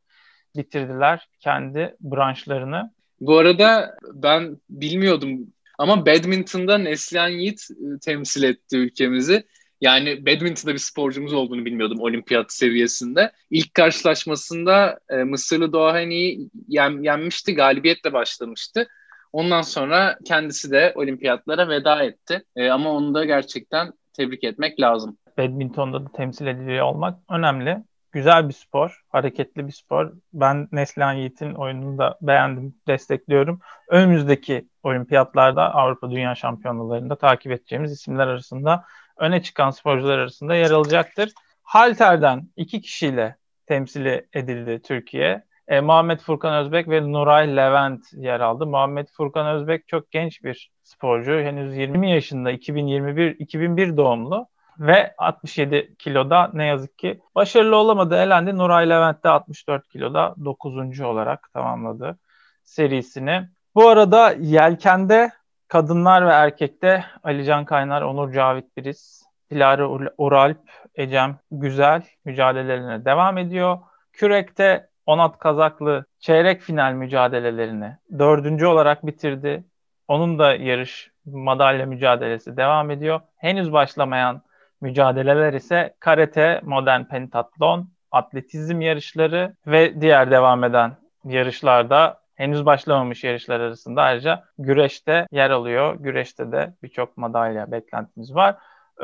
bitirdiler 0.56 1.28
kendi 1.40 1.96
branşlarını. 2.00 2.90
Bu 3.20 3.38
arada 3.38 3.94
ben 4.12 4.56
bilmiyordum 4.70 5.46
ama 5.78 6.06
badminton'da 6.06 6.78
Neslihan 6.78 7.28
Yiğit 7.28 7.60
e, 7.70 7.98
temsil 7.98 8.42
etti 8.42 8.76
ülkemizi. 8.76 9.44
Yani 9.80 10.26
badminton'da 10.26 10.72
bir 10.72 10.78
sporcumuz 10.78 11.32
olduğunu 11.32 11.64
bilmiyordum 11.64 12.00
olimpiyat 12.00 12.52
seviyesinde. 12.52 13.32
İlk 13.50 13.74
karşılaşmasında 13.74 14.98
e, 15.08 15.16
Mısırlı 15.16 15.72
Doğani'yi 15.72 16.50
yen, 16.68 17.02
yenmişti, 17.02 17.54
galibiyetle 17.54 18.12
başlamıştı. 18.12 18.88
Ondan 19.34 19.62
sonra 19.62 20.18
kendisi 20.24 20.70
de 20.70 20.92
olimpiyatlara 20.96 21.68
veda 21.68 22.02
etti. 22.02 22.42
E, 22.56 22.70
ama 22.70 22.90
onu 22.90 23.14
da 23.14 23.24
gerçekten 23.24 23.92
tebrik 24.16 24.44
etmek 24.44 24.80
lazım. 24.80 25.16
Badminton'da 25.38 26.04
da 26.04 26.12
temsil 26.12 26.46
ediliyor 26.46 26.86
olmak 26.86 27.18
önemli. 27.30 27.78
Güzel 28.12 28.48
bir 28.48 28.52
spor, 28.52 29.04
hareketli 29.08 29.66
bir 29.66 29.72
spor. 29.72 30.12
Ben 30.32 30.68
Neslihan 30.72 31.12
Yiğit'in 31.12 31.54
oyununu 31.54 31.98
da 31.98 32.18
beğendim, 32.22 32.74
destekliyorum. 32.88 33.60
Önümüzdeki 33.88 34.68
olimpiyatlarda 34.82 35.74
Avrupa 35.74 36.10
Dünya 36.10 36.34
Şampiyonalarında 36.34 37.16
takip 37.16 37.52
edeceğimiz 37.52 37.92
isimler 37.92 38.26
arasında 38.26 38.84
öne 39.18 39.42
çıkan 39.42 39.70
sporcular 39.70 40.18
arasında 40.18 40.54
yer 40.54 40.70
alacaktır. 40.70 41.32
Halter'den 41.62 42.48
iki 42.56 42.80
kişiyle 42.80 43.36
temsili 43.66 44.26
edildi 44.32 44.82
Türkiye. 44.82 45.44
E, 45.68 45.80
Muhammed 45.80 46.20
Furkan 46.20 46.54
Özbek 46.54 46.88
ve 46.88 47.12
Nuray 47.12 47.56
Levent 47.56 48.12
yer 48.12 48.40
aldı. 48.40 48.66
Muhammed 48.66 49.08
Furkan 49.08 49.46
Özbek 49.46 49.88
çok 49.88 50.10
genç 50.10 50.44
bir 50.44 50.70
sporcu. 50.82 51.32
Henüz 51.32 51.76
20 51.76 52.10
yaşında 52.10 52.50
2021 52.50 53.36
2001 53.38 53.96
doğumlu 53.96 54.46
ve 54.78 55.14
67 55.18 55.94
kiloda 55.98 56.50
ne 56.54 56.66
yazık 56.66 56.98
ki 56.98 57.20
başarılı 57.34 57.76
olamadı. 57.76 58.16
Elendi. 58.16 58.56
Nuray 58.58 58.90
Levent 58.90 59.24
de 59.24 59.28
64 59.28 59.88
kiloda 59.88 60.34
9. 60.44 61.00
olarak 61.00 61.52
tamamladı 61.52 62.18
serisini. 62.64 63.48
Bu 63.74 63.88
arada 63.88 64.32
yelkende 64.32 65.30
kadınlar 65.68 66.26
ve 66.26 66.30
erkekte 66.30 67.04
Alican 67.22 67.64
Kaynar, 67.64 68.02
Onur 68.02 68.32
Cavit 68.32 68.76
Biriz, 68.76 69.24
Dilara 69.50 69.88
Uralp, 70.18 70.70
Ecem 70.94 71.38
Güzel 71.50 72.02
mücadelelerine 72.24 73.04
devam 73.04 73.38
ediyor. 73.38 73.78
Kürekte 74.12 74.88
Onat 75.06 75.38
Kazaklı 75.38 76.04
çeyrek 76.18 76.60
final 76.60 76.92
mücadelelerini 76.92 77.96
dördüncü 78.18 78.66
olarak 78.66 79.06
bitirdi. 79.06 79.64
Onun 80.08 80.38
da 80.38 80.54
yarış 80.54 81.10
madalya 81.26 81.86
mücadelesi 81.86 82.56
devam 82.56 82.90
ediyor. 82.90 83.20
Henüz 83.36 83.72
başlamayan 83.72 84.42
mücadeleler 84.80 85.52
ise 85.52 85.94
karate, 86.00 86.60
modern 86.64 87.04
pentatlon, 87.04 87.88
atletizm 88.12 88.80
yarışları 88.80 89.56
ve 89.66 90.00
diğer 90.00 90.30
devam 90.30 90.64
eden 90.64 90.96
yarışlarda 91.24 92.20
henüz 92.34 92.66
başlamamış 92.66 93.24
yarışlar 93.24 93.60
arasında 93.60 94.02
ayrıca 94.02 94.44
güreşte 94.58 95.26
yer 95.32 95.50
alıyor. 95.50 95.96
Güreşte 96.00 96.52
de 96.52 96.74
birçok 96.82 97.16
madalya 97.16 97.72
beklentimiz 97.72 98.34
var. 98.34 98.56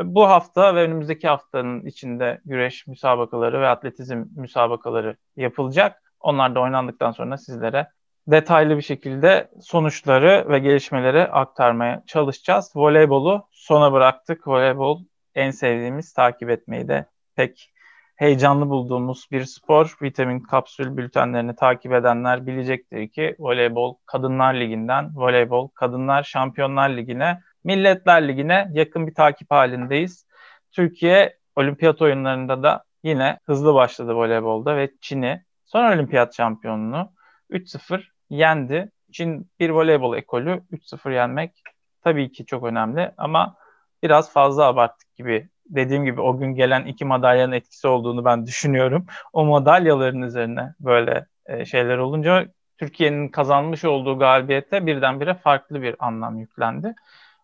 Bu 0.04 0.28
hafta 0.28 0.74
ve 0.74 0.82
önümüzdeki 0.82 1.28
haftanın 1.28 1.86
içinde 1.86 2.40
güreş 2.44 2.86
müsabakaları 2.86 3.60
ve 3.60 3.68
atletizm 3.68 4.24
müsabakaları 4.36 5.16
yapılacak. 5.36 6.12
Onlar 6.20 6.54
da 6.54 6.60
oynandıktan 6.60 7.10
sonra 7.10 7.38
sizlere 7.38 7.88
detaylı 8.26 8.76
bir 8.76 8.82
şekilde 8.82 9.50
sonuçları 9.60 10.46
ve 10.48 10.58
gelişmeleri 10.58 11.22
aktarmaya 11.22 12.02
çalışacağız. 12.06 12.72
Voleybolu 12.76 13.46
sona 13.50 13.92
bıraktık. 13.92 14.48
Voleybol 14.48 15.04
en 15.34 15.50
sevdiğimiz, 15.50 16.12
takip 16.12 16.50
etmeyi 16.50 16.88
de 16.88 17.06
pek 17.36 17.72
heyecanlı 18.16 18.70
bulduğumuz 18.70 19.28
bir 19.32 19.44
spor. 19.44 19.96
Vitamin 20.02 20.40
kapsül 20.40 20.96
bültenlerini 20.96 21.56
takip 21.56 21.92
edenler 21.92 22.46
bilecektir 22.46 23.08
ki 23.08 23.36
voleybol 23.38 23.94
Kadınlar 24.06 24.54
Ligi'nden 24.54 25.10
voleybol 25.14 25.68
Kadınlar 25.68 26.22
Şampiyonlar 26.22 26.90
Ligi'ne, 26.90 27.40
Milletler 27.64 28.28
Ligi'ne 28.28 28.68
yakın 28.72 29.06
bir 29.06 29.14
takip 29.14 29.50
halindeyiz. 29.50 30.26
Türkiye 30.72 31.38
olimpiyat 31.56 32.02
oyunlarında 32.02 32.62
da 32.62 32.84
yine 33.02 33.38
hızlı 33.46 33.74
başladı 33.74 34.14
voleybolda 34.14 34.76
ve 34.76 34.90
Çin'i 35.00 35.44
son 35.64 35.92
olimpiyat 35.92 36.36
şampiyonunu 36.36 37.12
3-0 37.50 38.02
yendi. 38.30 38.92
Çin 39.12 39.50
bir 39.60 39.70
voleybol 39.70 40.16
ekolü 40.16 40.62
3-0 40.72 41.14
yenmek 41.14 41.62
tabii 42.04 42.32
ki 42.32 42.46
çok 42.46 42.64
önemli 42.64 43.10
ama 43.16 43.56
biraz 44.02 44.32
fazla 44.32 44.64
abarttık 44.64 45.16
gibi 45.16 45.48
dediğim 45.66 46.04
gibi 46.04 46.20
o 46.20 46.38
gün 46.38 46.54
gelen 46.54 46.84
iki 46.84 47.04
madalyanın 47.04 47.52
etkisi 47.52 47.88
olduğunu 47.88 48.24
ben 48.24 48.46
düşünüyorum. 48.46 49.06
O 49.32 49.44
madalyaların 49.44 50.22
üzerine 50.22 50.74
böyle 50.80 51.26
e, 51.46 51.64
şeyler 51.64 51.98
olunca 51.98 52.46
Türkiye'nin 52.78 53.28
kazanmış 53.28 53.84
olduğu 53.84 54.18
galibiyete 54.18 54.86
birdenbire 54.86 55.34
farklı 55.34 55.82
bir 55.82 55.96
anlam 55.98 56.38
yüklendi. 56.38 56.94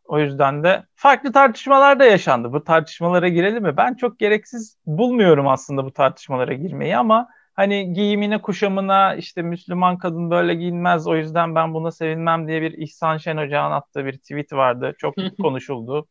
O 0.09 0.19
yüzden 0.19 0.65
de 0.65 0.85
farklı 0.95 1.33
tartışmalar 1.33 2.01
da 2.01 2.05
yaşandı. 2.05 2.53
Bu 2.53 2.65
tartışmalara 2.65 3.29
girelim 3.29 3.63
mi? 3.63 3.77
Ben 3.77 3.95
çok 3.95 4.19
gereksiz 4.19 4.79
bulmuyorum 4.87 5.49
aslında 5.49 5.85
bu 5.85 5.93
tartışmalara 5.93 6.53
girmeyi 6.53 6.97
ama 6.97 7.29
hani 7.55 7.93
giyimine, 7.93 8.43
kuşamına 8.43 9.15
işte 9.15 9.43
Müslüman 9.43 9.99
kadın 9.99 10.31
böyle 10.31 10.55
giyinmez 10.55 11.07
o 11.07 11.17
yüzden 11.17 11.55
ben 11.55 11.75
buna 11.75 11.91
sevinmem 11.91 12.49
diye 12.49 12.63
bir 12.63 12.73
İhsan 12.73 13.17
Şen 13.17 13.37
Hoca'nın 13.37 13.75
attığı 13.75 14.05
bir 14.05 14.19
tweet 14.19 14.53
vardı. 14.53 14.95
Çok 14.99 15.15
konuşuldu 15.43 16.07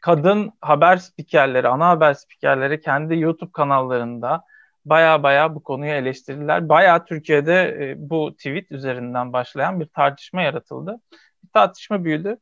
kadın 0.00 0.52
haber 0.60 0.96
spikerleri, 0.96 1.68
ana 1.68 1.88
haber 1.88 2.14
spikerleri 2.14 2.80
kendi 2.80 3.18
YouTube 3.18 3.52
kanallarında 3.52 4.44
baya 4.84 5.22
baya 5.22 5.54
bu 5.54 5.62
konuyu 5.62 5.92
eleştirdiler. 5.92 6.68
Baya 6.68 7.04
Türkiye'de 7.04 7.78
e, 7.80 7.94
bu 7.98 8.34
tweet 8.36 8.72
üzerinden 8.72 9.32
başlayan 9.32 9.80
bir 9.80 9.86
tartışma 9.86 10.42
yaratıldı. 10.42 11.00
Bir 11.44 11.48
tartışma 11.48 12.04
büyüdü. 12.04 12.36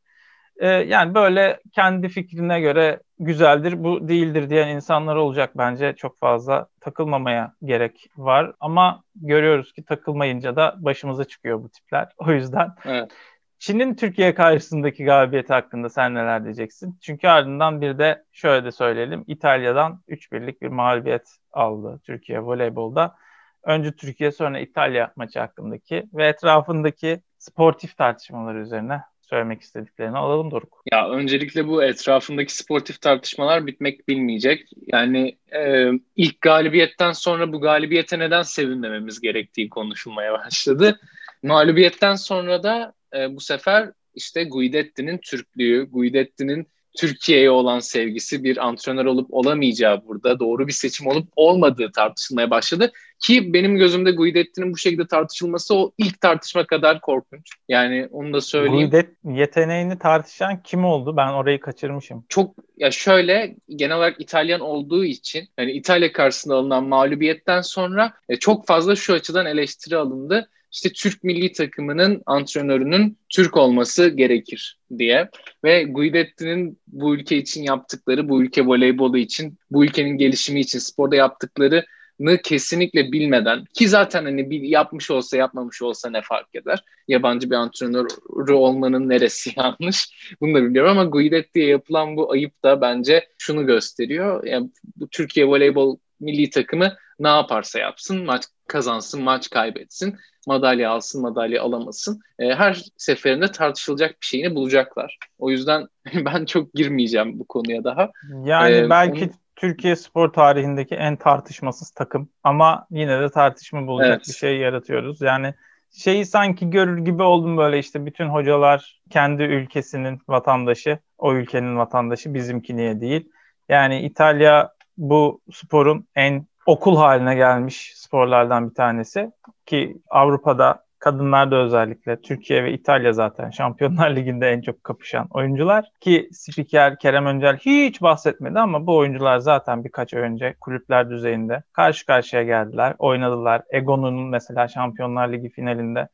E, 0.59 0.67
yani 0.67 1.15
böyle 1.15 1.59
kendi 1.71 2.09
fikrine 2.09 2.61
göre 2.61 2.99
güzeldir, 3.19 3.83
bu 3.83 4.07
değildir 4.07 4.49
diyen 4.49 4.67
insanlar 4.67 5.15
olacak 5.15 5.51
bence. 5.57 5.93
Çok 5.97 6.19
fazla 6.19 6.67
takılmamaya 6.81 7.53
gerek 7.63 8.09
var. 8.17 8.53
Ama 8.59 9.03
görüyoruz 9.15 9.73
ki 9.73 9.85
takılmayınca 9.85 10.55
da 10.55 10.75
başımıza 10.77 11.23
çıkıyor 11.23 11.63
bu 11.63 11.69
tipler. 11.69 12.09
O 12.17 12.31
yüzden 12.31 12.69
evet. 12.85 13.11
Çin'in 13.59 13.95
Türkiye 13.95 14.33
karşısındaki 14.33 15.03
galibiyeti 15.03 15.53
hakkında 15.53 15.89
sen 15.89 16.15
neler 16.15 16.43
diyeceksin? 16.43 16.97
Çünkü 17.01 17.27
ardından 17.27 17.81
bir 17.81 17.97
de 17.97 18.23
şöyle 18.31 18.65
de 18.65 18.71
söyleyelim. 18.71 19.23
İtalya'dan 19.27 20.01
3 20.07 20.31
birlik 20.31 20.61
bir 20.61 20.67
mağlubiyet 20.67 21.37
aldı 21.53 21.99
Türkiye 22.03 22.39
voleybolda. 22.39 23.15
Önce 23.63 23.91
Türkiye 23.91 24.31
sonra 24.31 24.59
İtalya 24.59 25.13
maçı 25.15 25.39
hakkındaki 25.39 26.09
ve 26.13 26.27
etrafındaki 26.27 27.21
sportif 27.37 27.97
tartışmalar 27.97 28.55
üzerine 28.55 29.01
söylemek 29.29 29.61
istediklerini 29.61 30.17
alalım 30.17 30.51
Doruk. 30.51 30.83
Ya 30.91 31.09
öncelikle 31.09 31.67
bu 31.67 31.83
etrafındaki 31.83 32.55
sportif 32.55 33.01
tartışmalar 33.01 33.67
bitmek 33.67 34.07
bilmeyecek. 34.07 34.69
Yani 34.87 35.37
e, 35.55 35.91
ilk 36.15 36.41
galibiyetten 36.41 37.11
sonra 37.11 37.53
bu 37.53 37.61
galibiyete 37.61 38.19
neden 38.19 38.41
sevinmememiz 38.41 39.21
gerektiği 39.21 39.69
konuşulmaya 39.69 40.33
başladı. 40.33 40.99
Mağlubiyetten 41.43 42.15
sonra 42.15 42.63
da 42.63 42.93
e, 43.15 43.35
bu 43.35 43.39
sefer 43.39 43.91
işte 44.15 44.43
Guidetti'nin 44.43 45.17
Türklüğü, 45.17 45.89
Guidetti'nin 45.91 46.67
Türkiye'ye 46.97 47.49
olan 47.49 47.79
sevgisi 47.79 48.43
bir 48.43 48.67
antrenör 48.67 49.05
olup 49.05 49.33
olamayacağı 49.33 50.07
burada 50.07 50.39
doğru 50.39 50.67
bir 50.67 50.73
seçim 50.73 51.07
olup 51.07 51.27
olmadığı 51.35 51.91
tartışılmaya 51.91 52.49
başladı. 52.49 52.91
Ki 53.19 53.53
benim 53.53 53.77
gözümde 53.77 54.11
Guidetti'nin 54.11 54.73
bu 54.73 54.77
şekilde 54.77 55.07
tartışılması 55.07 55.75
o 55.75 55.91
ilk 55.97 56.21
tartışma 56.21 56.67
kadar 56.67 57.01
korkunç. 57.01 57.51
Yani 57.69 58.07
onu 58.11 58.33
da 58.33 58.41
söyleyeyim. 58.41 58.89
Guidet 58.89 59.09
yeteneğini 59.23 59.99
tartışan 59.99 60.61
kim 60.63 60.85
oldu? 60.85 61.17
Ben 61.17 61.31
orayı 61.31 61.59
kaçırmışım. 61.59 62.25
Çok 62.29 62.55
ya 62.77 62.91
şöyle 62.91 63.55
genel 63.69 63.97
olarak 63.97 64.21
İtalyan 64.21 64.61
olduğu 64.61 65.05
için 65.05 65.47
yani 65.57 65.71
İtalya 65.71 66.11
karşısında 66.11 66.55
alınan 66.55 66.83
mağlubiyetten 66.83 67.61
sonra 67.61 68.13
e, 68.29 68.35
çok 68.35 68.67
fazla 68.67 68.95
şu 68.95 69.13
açıdan 69.13 69.45
eleştiri 69.45 69.97
alındı 69.97 70.49
işte 70.71 70.89
Türk 70.89 71.23
milli 71.23 71.51
takımının 71.51 72.21
antrenörünün 72.25 73.17
Türk 73.29 73.57
olması 73.57 74.09
gerekir 74.09 74.79
diye 74.97 75.29
ve 75.63 75.83
Guidetti'nin 75.83 76.79
bu 76.87 77.15
ülke 77.15 77.37
için 77.37 77.63
yaptıkları, 77.63 78.29
bu 78.29 78.43
ülke 78.43 78.65
voleybolu 78.65 79.17
için, 79.17 79.57
bu 79.71 79.85
ülkenin 79.85 80.17
gelişimi 80.17 80.59
için 80.59 80.79
sporda 80.79 81.15
yaptıklarını 81.15 82.41
kesinlikle 82.43 83.11
bilmeden 83.11 83.65
ki 83.65 83.87
zaten 83.89 84.25
hani 84.25 84.49
bir 84.49 84.61
yapmış 84.61 85.11
olsa 85.11 85.37
yapmamış 85.37 85.81
olsa 85.81 86.09
ne 86.09 86.21
fark 86.21 86.55
eder? 86.55 86.83
Yabancı 87.07 87.49
bir 87.49 87.55
antrenörü 87.55 88.53
olmanın 88.53 89.09
neresi 89.09 89.51
yanlış? 89.57 90.09
Bunu 90.41 90.53
da 90.55 90.69
biliyorum 90.69 90.91
ama 90.91 91.05
Guidetti'ye 91.05 91.67
yapılan 91.67 92.17
bu 92.17 92.31
ayıp 92.31 92.63
da 92.63 92.81
bence 92.81 93.27
şunu 93.37 93.65
gösteriyor. 93.65 94.43
Yani 94.43 94.69
bu 94.95 95.07
Türkiye 95.07 95.47
voleybol 95.47 95.97
milli 96.19 96.49
takımı 96.49 96.93
ne 97.19 97.27
yaparsa 97.27 97.79
yapsın 97.79 98.25
maç 98.25 98.43
kazansın 98.67 99.23
maç 99.23 99.49
kaybetsin 99.49 100.17
madalya 100.47 100.91
alsın, 100.91 101.21
madalya 101.21 101.63
alamasın. 101.63 102.21
E, 102.39 102.55
her 102.55 102.83
seferinde 102.97 103.51
tartışılacak 103.51 104.11
bir 104.21 104.25
şeyini 104.25 104.55
bulacaklar. 104.55 105.17
O 105.39 105.49
yüzden 105.51 105.87
ben 106.25 106.45
çok 106.45 106.73
girmeyeceğim 106.73 107.39
bu 107.39 107.47
konuya 107.47 107.83
daha. 107.83 108.09
Yani 108.43 108.75
ee, 108.75 108.89
belki 108.89 109.23
onun... 109.23 109.31
Türkiye 109.55 109.95
spor 109.95 110.33
tarihindeki 110.33 110.95
en 110.95 111.15
tartışmasız 111.15 111.91
takım 111.91 112.29
ama 112.43 112.87
yine 112.91 113.21
de 113.21 113.29
tartışma 113.29 113.87
bulacak 113.87 114.17
evet. 114.17 114.27
bir 114.27 114.33
şey 114.33 114.57
yaratıyoruz. 114.57 115.21
Yani 115.21 115.53
şeyi 115.91 116.25
sanki 116.25 116.69
görür 116.69 116.97
gibi 116.97 117.23
oldum 117.23 117.57
böyle 117.57 117.79
işte 117.79 118.05
bütün 118.05 118.27
hocalar 118.29 119.01
kendi 119.09 119.43
ülkesinin 119.43 120.19
vatandaşı, 120.27 120.99
o 121.17 121.33
ülkenin 121.33 121.77
vatandaşı 121.77 122.33
bizimki 122.33 122.77
niye 122.77 123.01
değil. 123.01 123.29
Yani 123.69 124.01
İtalya 124.01 124.73
bu 124.97 125.41
sporun 125.53 126.07
en 126.15 126.47
okul 126.67 126.97
haline 126.97 127.35
gelmiş 127.35 127.93
sporlardan 127.95 128.69
bir 128.69 128.75
tanesi 128.75 129.31
ki 129.65 129.97
Avrupa'da 130.09 130.83
kadınlarda 130.99 131.55
özellikle 131.55 132.21
Türkiye 132.21 132.63
ve 132.63 132.73
İtalya 132.73 133.13
zaten 133.13 133.49
Şampiyonlar 133.49 134.09
Ligi'nde 134.15 134.49
en 134.49 134.61
çok 134.61 134.83
kapışan 134.83 135.27
oyuncular 135.31 135.91
ki 135.99 136.29
spiker 136.31 136.99
Kerem 136.99 137.25
Öncel 137.25 137.57
hiç 137.57 138.01
bahsetmedi 138.01 138.59
ama 138.59 138.87
bu 138.87 138.97
oyuncular 138.97 139.39
zaten 139.39 139.83
birkaç 139.83 140.13
ay 140.13 140.21
önce 140.21 140.55
kulüpler 140.61 141.09
düzeyinde 141.09 141.63
karşı 141.73 142.05
karşıya 142.05 142.43
geldiler, 142.43 142.95
oynadılar. 142.99 143.61
Egon'un 143.69 144.29
mesela 144.29 144.67
Şampiyonlar 144.67 145.33
Ligi 145.33 145.49
finalinde 145.49 146.07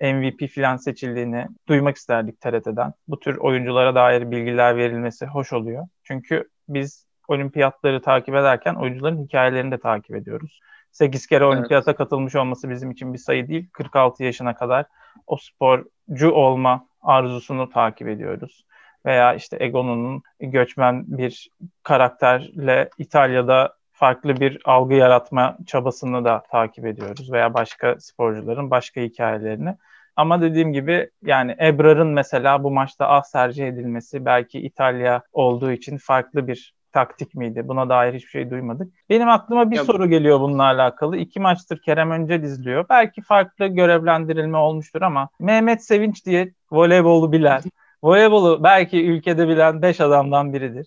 MVP 0.00 0.54
falan 0.54 0.76
seçildiğini 0.76 1.46
duymak 1.68 1.96
isterdik 1.96 2.40
TRT'den. 2.40 2.92
Bu 3.08 3.20
tür 3.20 3.36
oyunculara 3.36 3.94
dair 3.94 4.30
bilgiler 4.30 4.76
verilmesi 4.76 5.26
hoş 5.26 5.52
oluyor. 5.52 5.86
Çünkü 6.02 6.48
biz 6.68 7.06
olimpiyatları 7.28 8.02
takip 8.02 8.34
ederken 8.34 8.74
oyuncuların 8.74 9.24
hikayelerini 9.24 9.70
de 9.72 9.78
takip 9.78 10.16
ediyoruz. 10.16 10.60
8 10.92 11.26
kere 11.26 11.44
olimpiyata 11.44 11.90
evet. 11.90 11.98
katılmış 11.98 12.34
olması 12.34 12.70
bizim 12.70 12.90
için 12.90 13.12
bir 13.12 13.18
sayı 13.18 13.48
değil. 13.48 13.68
46 13.72 14.24
yaşına 14.24 14.54
kadar 14.54 14.86
o 15.26 15.36
sporcu 15.36 16.30
olma 16.30 16.86
arzusunu 17.02 17.70
takip 17.70 18.08
ediyoruz. 18.08 18.64
Veya 19.06 19.34
işte 19.34 19.56
Egon'un 19.60 20.22
göçmen 20.40 21.04
bir 21.06 21.48
karakterle 21.82 22.90
İtalya'da 22.98 23.74
farklı 23.92 24.40
bir 24.40 24.60
algı 24.64 24.94
yaratma 24.94 25.58
çabasını 25.66 26.24
da 26.24 26.42
takip 26.50 26.86
ediyoruz. 26.86 27.32
Veya 27.32 27.54
başka 27.54 27.96
sporcuların 28.00 28.70
başka 28.70 29.00
hikayelerini. 29.00 29.76
Ama 30.16 30.42
dediğim 30.42 30.72
gibi 30.72 31.10
yani 31.22 31.56
Ebrar'ın 31.60 32.08
mesela 32.08 32.64
bu 32.64 32.70
maçta 32.70 33.08
az 33.08 33.32
tercih 33.32 33.68
edilmesi 33.68 34.24
belki 34.24 34.60
İtalya 34.60 35.22
olduğu 35.32 35.72
için 35.72 35.98
farklı 35.98 36.46
bir 36.46 36.74
taktik 36.94 37.34
miydi? 37.34 37.68
Buna 37.68 37.88
dair 37.88 38.14
hiçbir 38.14 38.28
şey 38.28 38.50
duymadık. 38.50 38.92
Benim 39.10 39.28
aklıma 39.28 39.70
bir 39.70 39.76
ya, 39.76 39.84
soru 39.84 40.08
geliyor 40.08 40.40
bununla 40.40 40.62
alakalı. 40.62 41.16
İki 41.16 41.40
maçtır 41.40 41.82
Kerem 41.82 42.10
Önce 42.10 42.36
izliyor. 42.36 42.86
Belki 42.90 43.22
farklı 43.22 43.66
görevlendirilme 43.66 44.58
olmuştur 44.58 45.02
ama 45.02 45.28
Mehmet 45.40 45.84
Sevinç 45.84 46.26
diye 46.26 46.52
voleybolu 46.72 47.32
bilen, 47.32 47.62
voleybolu 48.02 48.64
belki 48.64 49.06
ülkede 49.06 49.48
bilen 49.48 49.82
beş 49.82 50.00
adamdan 50.00 50.52
biridir. 50.52 50.86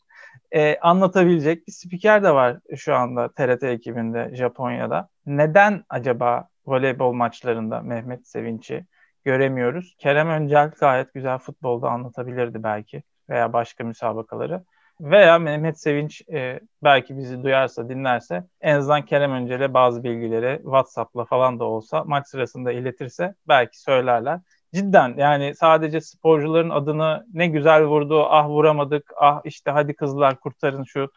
Ee, 0.51 0.77
anlatabilecek 0.81 1.67
bir 1.67 1.71
spiker 1.71 2.23
de 2.23 2.33
var 2.33 2.57
şu 2.75 2.95
anda 2.95 3.29
TRT 3.31 3.63
ekibinde 3.63 4.31
Japonya'da. 4.35 5.09
Neden 5.25 5.83
acaba 5.89 6.47
voleybol 6.65 7.13
maçlarında 7.13 7.81
Mehmet 7.81 8.27
Sevinç'i 8.27 8.85
göremiyoruz? 9.25 9.95
Kerem 9.99 10.29
Öncel 10.29 10.71
gayet 10.79 11.13
güzel 11.13 11.37
futbolda 11.37 11.89
anlatabilirdi 11.89 12.63
belki 12.63 13.03
veya 13.29 13.53
başka 13.53 13.83
müsabakaları. 13.83 14.63
Veya 15.01 15.39
Mehmet 15.39 15.79
Sevinç 15.79 16.21
e, 16.29 16.59
belki 16.83 17.17
bizi 17.17 17.43
duyarsa, 17.43 17.89
dinlerse 17.89 18.43
en 18.61 18.75
azından 18.75 19.05
Kerem 19.05 19.31
Öncel'e 19.31 19.73
bazı 19.73 20.03
bilgileri 20.03 20.57
WhatsApp'la 20.63 21.25
falan 21.25 21.59
da 21.59 21.63
olsa 21.63 22.03
maç 22.03 22.27
sırasında 22.27 22.71
iletirse 22.71 23.35
belki 23.47 23.81
söylerler. 23.81 24.39
Cidden 24.73 25.13
yani 25.17 25.55
sadece 25.55 26.01
sporcuların 26.01 26.69
adını 26.69 27.25
ne 27.33 27.47
güzel 27.47 27.83
vurdu, 27.83 28.25
ah 28.29 28.47
vuramadık, 28.47 29.11
ah 29.17 29.41
işte 29.45 29.71
hadi 29.71 29.93
kızlar 29.95 30.39
kurtarın 30.39 30.83
şu 30.83 31.11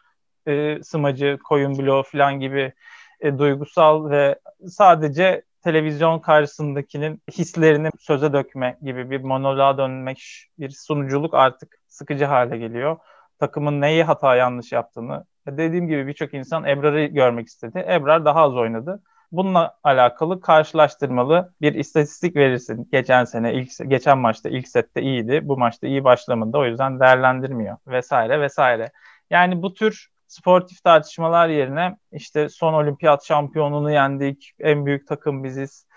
e, 0.47 0.83
smacı, 0.83 1.37
koyun 1.43 1.77
bloğu 1.77 2.03
falan 2.03 2.39
gibi 2.39 2.73
e, 3.19 3.37
duygusal 3.37 4.09
ve 4.09 4.39
sadece 4.67 5.43
televizyon 5.63 6.19
karşısındakinin 6.19 7.21
hislerini 7.31 7.89
söze 7.99 8.33
dökme 8.33 8.77
gibi 8.81 9.09
bir 9.09 9.21
monoloğa 9.21 9.77
dönmek, 9.77 10.47
bir 10.59 10.69
sunuculuk 10.69 11.33
artık 11.33 11.81
sıkıcı 11.87 12.25
hale 12.25 12.57
geliyor 12.57 12.97
takımın 13.41 13.81
neyi 13.81 14.03
hata 14.03 14.35
yanlış 14.35 14.71
yaptığını 14.71 15.25
dediğim 15.47 15.87
gibi 15.87 16.07
birçok 16.07 16.33
insan 16.33 16.63
Ebrar'ı 16.65 17.05
görmek 17.05 17.47
istedi. 17.47 17.85
Ebrar 17.89 18.25
daha 18.25 18.41
az 18.41 18.55
oynadı. 18.55 19.03
Bununla 19.31 19.77
alakalı 19.83 20.41
karşılaştırmalı 20.41 21.53
bir 21.61 21.73
istatistik 21.73 22.35
verirsin. 22.35 22.89
Geçen 22.91 23.23
sene 23.23 23.53
ilk 23.53 23.71
geçen 23.87 24.17
maçta 24.17 24.49
ilk 24.49 24.67
sette 24.67 25.01
iyiydi. 25.01 25.39
Bu 25.43 25.57
maçta 25.57 25.87
iyi 25.87 26.03
başlamadı. 26.03 26.57
O 26.57 26.65
yüzden 26.65 26.99
değerlendirmiyor 26.99 27.77
vesaire 27.87 28.41
vesaire. 28.41 28.91
Yani 29.29 29.61
bu 29.61 29.73
tür 29.73 30.07
sportif 30.27 30.83
tartışmalar 30.83 31.49
yerine 31.49 31.97
işte 32.11 32.49
son 32.49 32.73
olimpiyat 32.73 33.25
şampiyonunu 33.25 33.91
yendik. 33.91 34.51
En 34.59 34.85
büyük 34.85 35.07
takım 35.07 35.43
biziz. 35.43 35.87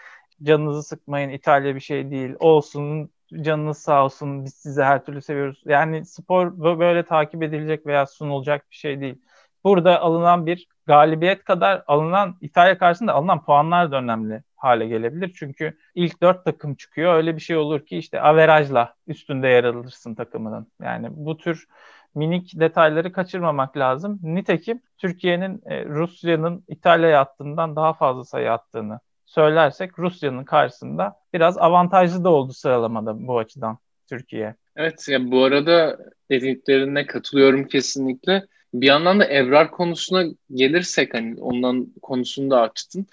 Canınızı 0.43 0.83
sıkmayın 0.83 1.31
İtalya 1.31 1.75
bir 1.75 1.81
şey 1.81 2.11
değil. 2.11 2.35
Olsun 2.39 3.11
canınız 3.43 3.79
sağ 3.79 4.05
olsun 4.05 4.45
biz 4.45 4.55
sizi 4.55 4.83
her 4.83 5.05
türlü 5.05 5.23
seviyoruz. 5.23 5.63
Yani 5.67 6.07
spor 6.07 6.79
böyle 6.79 7.05
takip 7.05 7.43
edilecek 7.43 7.87
veya 7.87 8.07
sunulacak 8.07 8.71
bir 8.71 8.77
şey 8.77 9.01
değil. 9.01 9.23
Burada 9.65 10.01
alınan 10.01 10.47
bir 10.47 10.69
galibiyet 10.87 11.45
kadar 11.45 11.85
alınan 11.87 12.37
İtalya 12.41 12.79
karşısında 12.79 13.13
alınan 13.13 13.45
puanlar 13.45 13.93
da 13.93 13.97
önemli 13.97 14.43
hale 14.57 14.87
gelebilir. 14.89 15.33
Çünkü 15.37 15.79
ilk 15.95 16.23
dört 16.23 16.45
takım 16.45 16.75
çıkıyor. 16.75 17.15
Öyle 17.15 17.37
bir 17.37 17.41
şey 17.41 17.57
olur 17.57 17.87
ki 17.87 17.99
işte 17.99 18.21
averajla 18.21 18.95
üstünde 19.07 19.49
yer 19.49 19.65
alırsın 19.65 20.15
takımının. 20.15 20.67
Yani 20.83 21.09
bu 21.11 21.37
tür 21.37 21.67
minik 22.15 22.61
detayları 22.61 23.13
kaçırmamak 23.13 23.77
lazım. 23.77 24.21
Nitekim 24.23 24.83
Türkiye'nin 24.99 25.63
e, 25.67 25.85
Rusya'nın 25.85 26.65
İtalya'ya 26.69 27.21
attığından 27.21 27.77
daha 27.77 27.93
fazla 27.93 28.25
sayı 28.25 28.53
attığını 28.53 29.01
söylersek 29.27 29.99
Rusya'nın 29.99 30.45
karşısında 30.45 31.17
biraz 31.33 31.59
avantajlı 31.59 32.25
da 32.25 32.31
oldu 32.31 32.53
sıralamada 32.53 33.27
bu 33.27 33.39
açıdan 33.39 33.79
Türkiye. 34.09 34.55
Evet 34.77 35.09
ya 35.09 35.31
bu 35.31 35.45
arada 35.45 35.99
dediklerine 36.31 37.07
katılıyorum 37.07 37.65
kesinlikle. 37.65 38.47
Bir 38.75 38.87
yandan 38.87 39.21
da 39.21 39.25
Evrar 39.25 39.71
konusuna 39.71 40.25
gelirsek 40.55 41.15
hani 41.15 41.41
ondan 41.41 41.87
konusunu 42.03 42.51
da 42.51 42.61
açtın. 42.61 43.07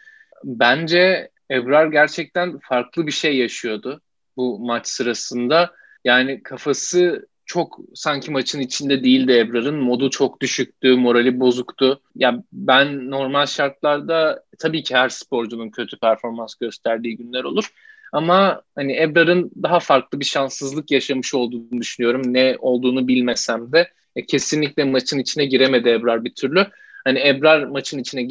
Bence 0.44 1.30
Evrar 1.50 1.88
gerçekten 1.88 2.60
farklı 2.60 3.08
bir 3.08 3.12
şey 3.12 3.38
yaşıyordu 3.38 4.02
bu 4.38 4.60
maç 4.60 4.88
sırasında. 4.88 5.72
Yani 6.06 6.44
kafası 6.44 7.28
çok 7.52 7.80
sanki 7.96 8.32
maçın 8.32 8.60
içinde 8.60 9.04
değildi 9.04 9.32
Ebrar'ın. 9.38 9.76
Modu 9.76 10.10
çok 10.10 10.42
düşüktü, 10.42 10.96
morali 10.96 11.40
bozuktu. 11.40 12.02
Ya 12.16 12.44
ben 12.54 13.12
normal 13.12 13.46
şartlarda 13.46 14.44
tabii 14.60 14.84
ki 14.84 14.96
her 14.96 15.10
sporcunun 15.10 15.70
kötü 15.70 16.00
performans 16.00 16.56
gösterdiği 16.56 17.18
günler 17.18 17.44
olur. 17.44 17.74
Ama 18.12 18.62
hani 18.76 19.02
Ebrar'ın 19.02 19.52
daha 19.64 19.80
farklı 19.80 20.20
bir 20.20 20.26
şanssızlık 20.26 20.92
yaşamış 20.92 21.34
olduğunu 21.34 21.82
düşünüyorum. 21.82 22.22
Ne 22.34 22.58
olduğunu 22.60 23.08
bilmesem 23.08 23.72
de 23.72 23.92
e, 24.16 24.26
kesinlikle 24.26 24.84
maçın 24.84 25.20
içine 25.20 25.46
giremedi 25.46 25.90
Ebrar 25.90 26.26
bir 26.26 26.34
türlü. 26.34 26.68
Hani 27.04 27.28
Ebrar 27.28 27.64
maçın 27.64 28.00
içine 28.00 28.24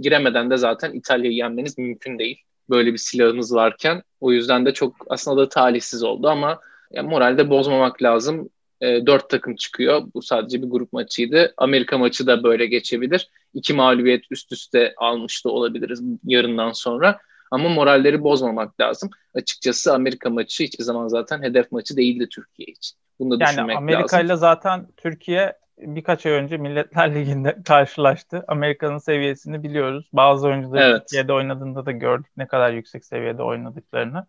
giremeden 0.00 0.50
de 0.50 0.56
zaten 0.56 0.92
İtalya'yı 0.92 1.36
yenmeniz 1.36 1.78
mümkün 1.78 2.18
değil. 2.18 2.38
Böyle 2.70 2.92
bir 2.92 2.98
silahınız 2.98 3.54
varken. 3.54 4.02
O 4.20 4.32
yüzden 4.32 4.66
de 4.66 4.72
çok 4.72 4.96
aslında 5.08 5.36
da 5.42 5.48
talihsiz 5.48 6.02
oldu 6.02 6.28
ama 6.28 6.60
ya 6.92 7.02
moralde 7.02 7.50
bozmamak 7.50 8.02
lazım 8.02 8.48
e, 8.82 9.06
dört 9.06 9.30
takım 9.30 9.56
çıkıyor. 9.56 10.02
Bu 10.14 10.22
sadece 10.22 10.62
bir 10.62 10.66
grup 10.66 10.92
maçıydı. 10.92 11.54
Amerika 11.56 11.98
maçı 11.98 12.26
da 12.26 12.42
böyle 12.42 12.66
geçebilir. 12.66 13.28
İki 13.54 13.74
mağlubiyet 13.74 14.24
üst 14.30 14.52
üste 14.52 14.94
almış 14.96 15.44
da 15.44 15.50
olabiliriz 15.50 16.02
yarından 16.24 16.72
sonra. 16.72 17.18
Ama 17.50 17.68
moralleri 17.68 18.22
bozmamak 18.22 18.80
lazım. 18.80 19.10
Açıkçası 19.34 19.94
Amerika 19.94 20.30
maçı 20.30 20.64
hiçbir 20.64 20.84
zaman 20.84 21.08
zaten 21.08 21.42
hedef 21.42 21.72
maçı 21.72 21.96
değildi 21.96 22.28
Türkiye 22.28 22.66
için. 22.66 22.98
Bunu 23.18 23.40
da 23.40 23.44
yani 23.44 23.52
düşünmek 23.52 23.76
Amerika 23.76 24.20
ile 24.20 24.36
zaten 24.36 24.86
Türkiye 24.96 25.56
birkaç 25.78 26.26
ay 26.26 26.32
önce 26.32 26.56
Milletler 26.56 27.14
Ligi'nde 27.14 27.62
karşılaştı. 27.64 28.44
Amerika'nın 28.48 28.98
seviyesini 28.98 29.62
biliyoruz. 29.62 30.10
Bazı 30.12 30.46
oyuncular 30.46 30.82
evet. 30.82 31.00
Türkiye'de 31.00 31.32
oynadığında 31.32 31.86
da 31.86 31.92
gördük 31.92 32.32
ne 32.36 32.46
kadar 32.46 32.72
yüksek 32.72 33.04
seviyede 33.04 33.42
oynadıklarını. 33.42 34.26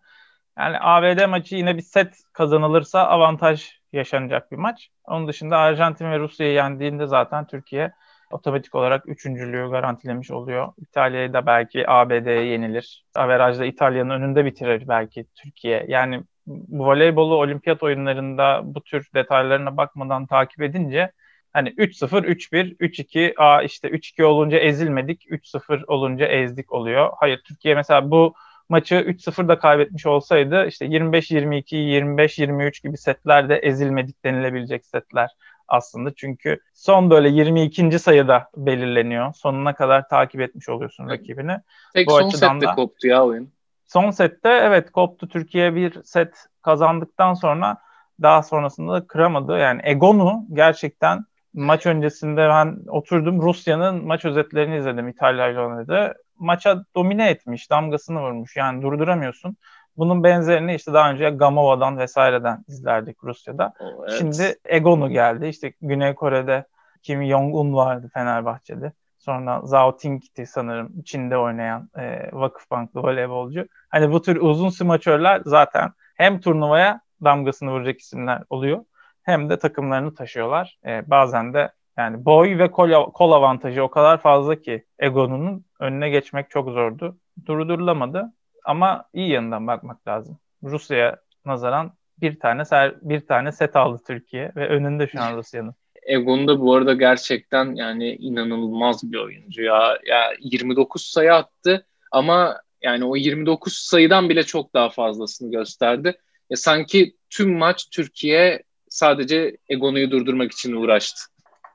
Yani 0.58 0.78
ABD 0.80 1.26
maçı 1.26 1.56
yine 1.56 1.78
bir 1.78 1.82
set 1.82 2.16
kazanılırsa 2.34 3.00
avantaj 3.00 3.83
yaşanacak 3.98 4.52
bir 4.52 4.58
maç. 4.58 4.90
Onun 5.06 5.28
dışında 5.28 5.58
Arjantin 5.58 6.12
ve 6.12 6.20
Rusya'yı 6.20 6.54
yendiğinde 6.54 7.08
zaten 7.08 7.48
Türkiye 7.48 7.92
otomatik 8.32 8.76
olarak 8.76 9.10
üçüncülüğü 9.10 9.70
garantilemiş 9.70 10.32
oluyor. 10.32 10.74
İtalya'yı 10.78 11.34
da 11.34 11.46
belki 11.46 11.90
ABD'ye 11.90 12.46
yenilir. 12.46 13.06
Averajda 13.16 13.66
İtalya'nın 13.66 14.10
önünde 14.10 14.46
bitirir 14.46 14.88
belki 14.88 15.26
Türkiye. 15.36 15.86
Yani 15.88 16.24
bu 16.48 16.86
voleybolu 16.86 17.36
olimpiyat 17.36 17.84
oyunlarında 17.84 18.62
bu 18.64 18.84
tür 18.84 19.08
detaylarına 19.16 19.78
bakmadan 19.78 20.26
takip 20.26 20.62
edince 20.62 21.12
hani 21.54 21.70
3-0, 21.70 22.26
3-1, 22.26 22.78
3-2, 22.78 23.34
a 23.38 23.62
işte 23.62 23.88
3-2 23.88 24.24
olunca 24.24 24.58
ezilmedik, 24.58 25.26
3-0 25.30 25.84
olunca 25.88 26.26
ezdik 26.26 26.72
oluyor. 26.72 27.10
Hayır 27.20 27.42
Türkiye 27.48 27.76
mesela 27.76 28.12
bu 28.12 28.34
maçı 28.70 28.96
3-0 28.96 29.48
da 29.48 29.60
kaybetmiş 29.60 30.06
olsaydı 30.06 30.66
işte 30.68 30.86
25-22, 30.86 31.76
25-23 31.76 32.84
gibi 32.84 32.98
setlerde 32.98 33.56
ezilmedik 33.56 34.26
denilebilecek 34.26 34.86
setler 34.86 35.30
aslında. 35.68 36.14
Çünkü 36.16 36.60
son 36.74 37.10
böyle 37.10 37.30
22. 37.30 38.00
sayıda 38.00 38.50
belirleniyor. 38.58 39.34
Sonuna 39.34 39.76
kadar 39.76 40.10
takip 40.10 40.42
etmiş 40.42 40.70
oluyorsun 40.70 41.10
rakibini. 41.10 41.58
Tek 41.94 42.08
Bu 42.08 42.12
son 42.12 42.30
sette 42.30 42.62
da, 42.62 42.76
koptu 42.76 43.08
ya 43.08 43.26
oyun. 43.26 43.50
Son 43.86 44.12
sette 44.12 44.50
evet 44.50 44.92
koptu. 44.92 45.28
Türkiye 45.28 45.76
bir 45.76 46.04
set 46.04 46.46
kazandıktan 46.62 47.34
sonra 47.34 47.78
daha 48.22 48.44
sonrasında 48.44 48.94
da 48.94 49.08
kıramadı. 49.08 49.58
Yani 49.58 49.82
Egon'u 49.84 50.46
gerçekten 50.54 51.26
maç 51.54 51.86
öncesinde 51.86 52.50
ben 52.50 52.78
oturdum 52.88 53.42
Rusya'nın 53.42 54.06
maç 54.06 54.26
özetlerini 54.26 54.78
izledim 54.78 55.08
İtalya 55.08 55.50
ile 55.50 55.60
oynadı 55.60 56.14
maça 56.44 56.86
domine 56.96 57.30
etmiş, 57.30 57.70
damgasını 57.70 58.22
vurmuş. 58.22 58.56
Yani 58.56 58.82
durduramıyorsun. 58.82 59.58
Bunun 59.98 60.24
benzerini 60.24 60.76
işte 60.76 60.94
daha 60.94 61.12
önce 61.12 61.30
Gamova'dan 61.30 61.98
vesaireden 61.98 62.64
izlerdik 62.68 63.24
Rusya'da. 63.24 63.74
evet. 63.80 64.12
Şimdi 64.18 64.56
Egon'u 64.66 65.10
geldi. 65.10 65.48
İşte 65.48 65.74
Güney 65.82 66.16
Kore'de 66.16 66.66
Kim 67.04 67.24
Jong-un 67.26 67.74
vardı 67.74 68.10
Fenerbahçe'de. 68.14 68.92
Sonra 69.18 69.62
Zhao 69.64 69.98
Ting'ti 69.98 70.46
sanırım 70.46 71.02
Çin'de 71.06 71.38
oynayan 71.38 71.90
e, 71.98 72.30
Vakıfbanklı 72.34 73.04
voleybolcu. 73.04 73.68
Hani 73.90 74.12
bu 74.12 74.22
tür 74.22 74.36
uzun 74.42 74.70
smaçörler 74.70 75.42
zaten 75.46 75.92
hem 76.16 76.40
turnuvaya 76.40 77.02
damgasını 77.24 77.72
vuracak 77.72 78.00
isimler 78.00 78.44
oluyor 78.50 78.86
hem 79.24 79.50
de 79.50 79.60
takımlarını 79.60 80.16
taşıyorlar. 80.16 80.80
E, 80.86 81.10
bazen 81.10 81.54
de 81.54 81.72
yani 81.98 82.26
boy 82.26 82.58
ve 82.58 82.72
kol, 82.72 83.12
kol 83.12 83.32
avantajı 83.32 83.84
o 83.84 83.90
kadar 83.90 84.18
fazla 84.18 84.56
ki 84.56 84.86
Egon'un 85.00 85.66
önüne 85.84 86.10
geçmek 86.10 86.50
çok 86.50 86.70
zordu. 86.70 87.18
Durdurulamadı 87.46 88.34
ama 88.66 89.06
iyi 89.14 89.30
yanından 89.30 89.68
bakmak 89.68 90.08
lazım. 90.08 90.38
Rusya'ya 90.64 91.18
nazaran 91.46 91.94
bir 92.22 92.40
tane 92.40 92.66
ser, 92.66 92.96
bir 93.02 93.20
tane 93.20 93.52
set 93.52 93.76
aldı 93.76 94.02
Türkiye 94.08 94.52
ve 94.56 94.68
önünde 94.68 95.08
şu 95.08 95.22
an 95.22 95.38
Rusya'nın. 95.38 95.76
Egon 96.04 96.48
da 96.48 96.60
bu 96.60 96.76
arada 96.76 96.94
gerçekten 96.94 97.76
yani 97.76 98.16
inanılmaz 98.16 99.12
bir 99.12 99.18
oyuncu 99.18 99.64
ya. 99.64 99.98
Ya 100.06 100.34
29 100.40 101.04
sayı 101.04 101.34
attı 101.34 101.86
ama 102.12 102.62
yani 102.82 103.06
o 103.06 103.16
29 103.16 103.74
sayıdan 103.74 104.30
bile 104.30 104.44
çok 104.44 104.74
daha 104.74 104.90
fazlasını 104.90 105.52
gösterdi. 105.52 106.18
Ya 106.50 106.58
sanki 106.58 107.16
tüm 107.30 107.58
maç 107.58 107.90
Türkiye 107.90 108.64
sadece 108.90 109.58
Egon'u 109.70 110.12
durdurmak 110.12 110.52
için 110.52 110.74
uğraştı. 110.74 111.22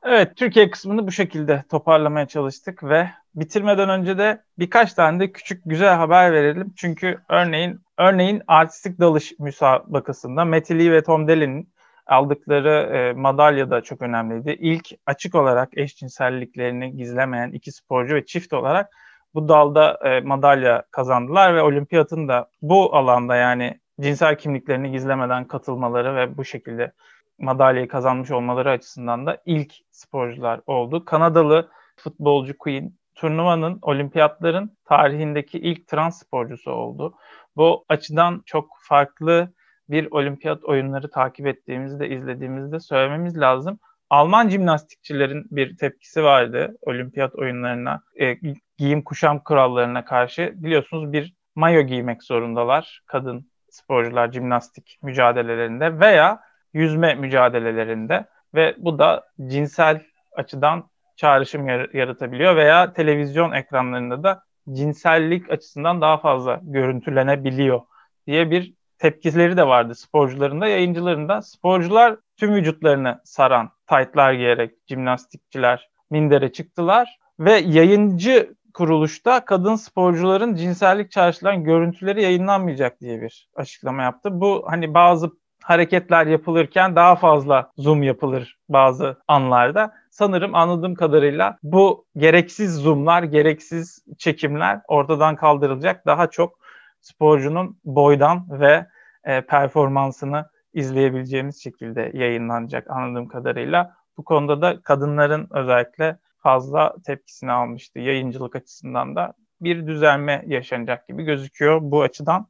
Evet, 0.02 0.36
Türkiye 0.36 0.70
kısmını 0.70 1.06
bu 1.06 1.12
şekilde 1.12 1.64
toparlamaya 1.70 2.26
çalıştık 2.26 2.84
ve 2.84 3.10
bitirmeden 3.34 3.88
önce 3.88 4.18
de 4.18 4.42
birkaç 4.58 4.94
tane 4.94 5.20
de 5.20 5.32
küçük 5.32 5.62
güzel 5.66 5.94
haber 5.94 6.32
verelim. 6.32 6.72
Çünkü 6.76 7.18
örneğin 7.28 7.80
örneğin 7.98 8.42
artistik 8.46 9.00
dalış 9.00 9.32
müsabakasında 9.38 10.44
Metili 10.44 10.92
ve 10.92 11.02
Tom 11.02 11.28
Deli'nin 11.28 11.68
aldıkları 12.06 12.96
e, 12.96 13.12
madalya 13.12 13.70
da 13.70 13.80
çok 13.80 14.02
önemliydi. 14.02 14.56
İlk 14.60 14.88
açık 15.06 15.34
olarak 15.34 15.68
eşcinselliklerini 15.78 16.96
gizlemeyen 16.96 17.50
iki 17.50 17.72
sporcu 17.72 18.14
ve 18.14 18.26
çift 18.26 18.52
olarak 18.52 18.90
bu 19.34 19.48
dalda 19.48 19.98
e, 20.04 20.20
madalya 20.20 20.84
kazandılar 20.90 21.54
ve 21.54 21.62
olimpiyatın 21.62 22.28
da 22.28 22.50
bu 22.62 22.96
alanda 22.96 23.36
yani 23.36 23.80
cinsel 24.00 24.38
kimliklerini 24.38 24.90
gizlemeden 24.90 25.44
katılmaları 25.44 26.16
ve 26.16 26.36
bu 26.36 26.44
şekilde 26.44 26.92
madalyayı 27.38 27.88
kazanmış 27.88 28.30
olmaları 28.30 28.70
açısından 28.70 29.26
da 29.26 29.38
ilk 29.46 29.74
sporcular 29.90 30.60
oldu. 30.66 31.04
Kanadalı 31.04 31.68
futbolcu 31.96 32.58
Queen 32.58 32.92
turnuvanın, 33.18 33.78
olimpiyatların 33.82 34.76
tarihindeki 34.84 35.58
ilk 35.58 35.88
trans 35.88 36.22
sporcusu 36.22 36.70
oldu. 36.70 37.14
Bu 37.56 37.84
açıdan 37.88 38.42
çok 38.46 38.70
farklı 38.80 39.52
bir 39.90 40.08
olimpiyat 40.10 40.64
oyunları 40.64 41.10
takip 41.10 41.46
ettiğimizde, 41.46 42.08
izlediğimizde 42.08 42.80
söylememiz 42.80 43.38
lazım. 43.40 43.78
Alman 44.10 44.48
jimnastikçilerin 44.48 45.46
bir 45.50 45.76
tepkisi 45.76 46.24
vardı 46.24 46.76
olimpiyat 46.80 47.34
oyunlarına, 47.34 48.02
e, 48.20 48.36
giyim 48.78 49.02
kuşam 49.02 49.38
kurallarına 49.38 50.04
karşı. 50.04 50.52
Biliyorsunuz 50.56 51.12
bir 51.12 51.34
mayo 51.54 51.82
giymek 51.82 52.22
zorundalar 52.22 53.02
kadın 53.06 53.50
sporcular 53.70 54.32
jimnastik 54.32 54.98
mücadelelerinde 55.02 56.00
veya 56.00 56.40
yüzme 56.72 57.14
mücadelelerinde 57.14 58.26
ve 58.54 58.74
bu 58.78 58.98
da 58.98 59.24
cinsel 59.46 60.02
açıdan 60.32 60.84
çağrışım 61.18 61.68
yaratabiliyor 61.68 62.56
veya 62.56 62.92
televizyon 62.92 63.52
ekranlarında 63.52 64.22
da 64.22 64.42
cinsellik 64.72 65.50
açısından 65.50 66.00
daha 66.00 66.18
fazla 66.18 66.60
görüntülenebiliyor 66.62 67.80
diye 68.26 68.50
bir 68.50 68.74
tepkileri 68.98 69.56
de 69.56 69.66
vardı 69.66 69.94
sporcuların 69.94 70.60
da 70.60 70.66
yayıncıların 70.66 71.28
da. 71.28 71.42
Sporcular 71.42 72.16
tüm 72.36 72.54
vücutlarını 72.54 73.20
saran 73.24 73.70
taytlar 73.86 74.32
giyerek 74.32 74.74
jimnastikçiler 74.88 75.90
mindere 76.10 76.52
çıktılar 76.52 77.18
ve 77.40 77.52
yayıncı 77.52 78.54
kuruluşta 78.74 79.44
kadın 79.44 79.74
sporcuların 79.74 80.54
cinsellik 80.54 81.10
çağrıştıran 81.10 81.64
görüntüleri 81.64 82.22
yayınlanmayacak 82.22 83.00
diye 83.00 83.22
bir 83.22 83.48
açıklama 83.54 84.02
yaptı. 84.02 84.40
Bu 84.40 84.64
hani 84.68 84.94
bazı 84.94 85.30
hareketler 85.68 86.26
yapılırken 86.26 86.96
daha 86.96 87.16
fazla 87.16 87.70
zoom 87.78 88.02
yapılır 88.02 88.58
bazı 88.68 89.16
anlarda. 89.28 89.94
Sanırım 90.10 90.54
anladığım 90.54 90.94
kadarıyla 90.94 91.58
bu 91.62 92.06
gereksiz 92.16 92.74
zoomlar, 92.74 93.22
gereksiz 93.22 94.04
çekimler 94.18 94.80
ortadan 94.88 95.36
kaldırılacak. 95.36 96.06
Daha 96.06 96.30
çok 96.30 96.58
sporcunun 97.00 97.78
boydan 97.84 98.60
ve 98.60 98.86
e, 99.24 99.40
performansını 99.40 100.46
izleyebileceğimiz 100.72 101.62
şekilde 101.62 102.10
yayınlanacak 102.14 102.90
anladığım 102.90 103.28
kadarıyla. 103.28 103.94
Bu 104.16 104.24
konuda 104.24 104.62
da 104.62 104.82
kadınların 104.82 105.46
özellikle 105.50 106.18
fazla 106.38 106.94
tepkisini 107.06 107.52
almıştı 107.52 107.98
yayıncılık 107.98 108.56
açısından 108.56 109.16
da 109.16 109.32
bir 109.60 109.86
düzelme 109.86 110.44
yaşanacak 110.46 111.08
gibi 111.08 111.24
gözüküyor 111.24 111.80
bu 111.82 112.02
açıdan. 112.02 112.46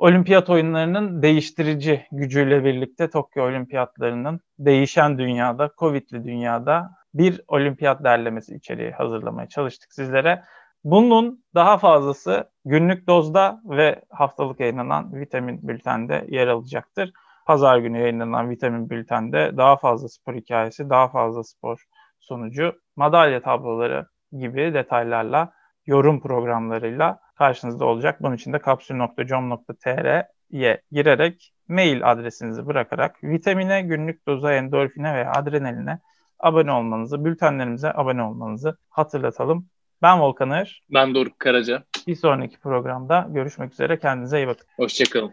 Olimpiyat 0.00 0.50
oyunlarının 0.50 1.22
değiştirici 1.22 2.06
gücüyle 2.12 2.64
birlikte 2.64 3.10
Tokyo 3.10 3.44
Olimpiyatlarının 3.44 4.40
değişen 4.58 5.18
dünyada, 5.18 5.70
Covid'li 5.78 6.24
dünyada 6.24 6.90
bir 7.14 7.40
olimpiyat 7.48 8.04
derlemesi 8.04 8.54
içeriği 8.54 8.90
hazırlamaya 8.90 9.48
çalıştık 9.48 9.92
sizlere. 9.92 10.42
Bunun 10.84 11.44
daha 11.54 11.78
fazlası 11.78 12.50
günlük 12.64 13.06
dozda 13.08 13.60
ve 13.64 14.02
haftalık 14.10 14.60
yayınlanan 14.60 15.14
vitamin 15.14 15.68
bültende 15.68 16.26
yer 16.28 16.48
alacaktır. 16.48 17.12
Pazar 17.46 17.78
günü 17.78 17.98
yayınlanan 17.98 18.50
vitamin 18.50 18.90
bültende 18.90 19.56
daha 19.56 19.76
fazla 19.76 20.08
spor 20.08 20.34
hikayesi, 20.34 20.90
daha 20.90 21.08
fazla 21.08 21.44
spor 21.44 21.84
sonucu, 22.20 22.72
madalya 22.96 23.42
tabloları 23.42 24.06
gibi 24.32 24.74
detaylarla, 24.74 25.52
yorum 25.90 26.20
programlarıyla 26.20 27.20
karşınızda 27.38 27.84
olacak. 27.84 28.22
Bunun 28.22 28.36
için 28.36 28.52
de 28.52 28.58
kapsül.com.tr'ye 28.58 30.82
girerek 30.92 31.52
mail 31.68 32.10
adresinizi 32.10 32.66
bırakarak 32.66 33.24
vitamine, 33.24 33.82
günlük 33.82 34.26
doza, 34.26 34.52
endorfine 34.52 35.14
veya 35.14 35.32
adrenaline 35.32 35.98
abone 36.38 36.72
olmanızı, 36.72 37.24
bültenlerimize 37.24 37.92
abone 37.94 38.22
olmanızı 38.22 38.76
hatırlatalım. 38.90 39.66
Ben 40.02 40.20
Volkan 40.20 40.50
Er. 40.50 40.82
Ben 40.90 41.14
Doruk 41.14 41.38
Karaca. 41.38 41.82
Bir 42.06 42.14
sonraki 42.14 42.60
programda 42.60 43.26
görüşmek 43.30 43.72
üzere. 43.72 43.98
Kendinize 43.98 44.38
iyi 44.38 44.46
bakın. 44.46 44.66
Hoşçakalın. 44.76 45.32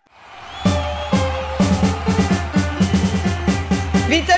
Vitamin 4.09 4.36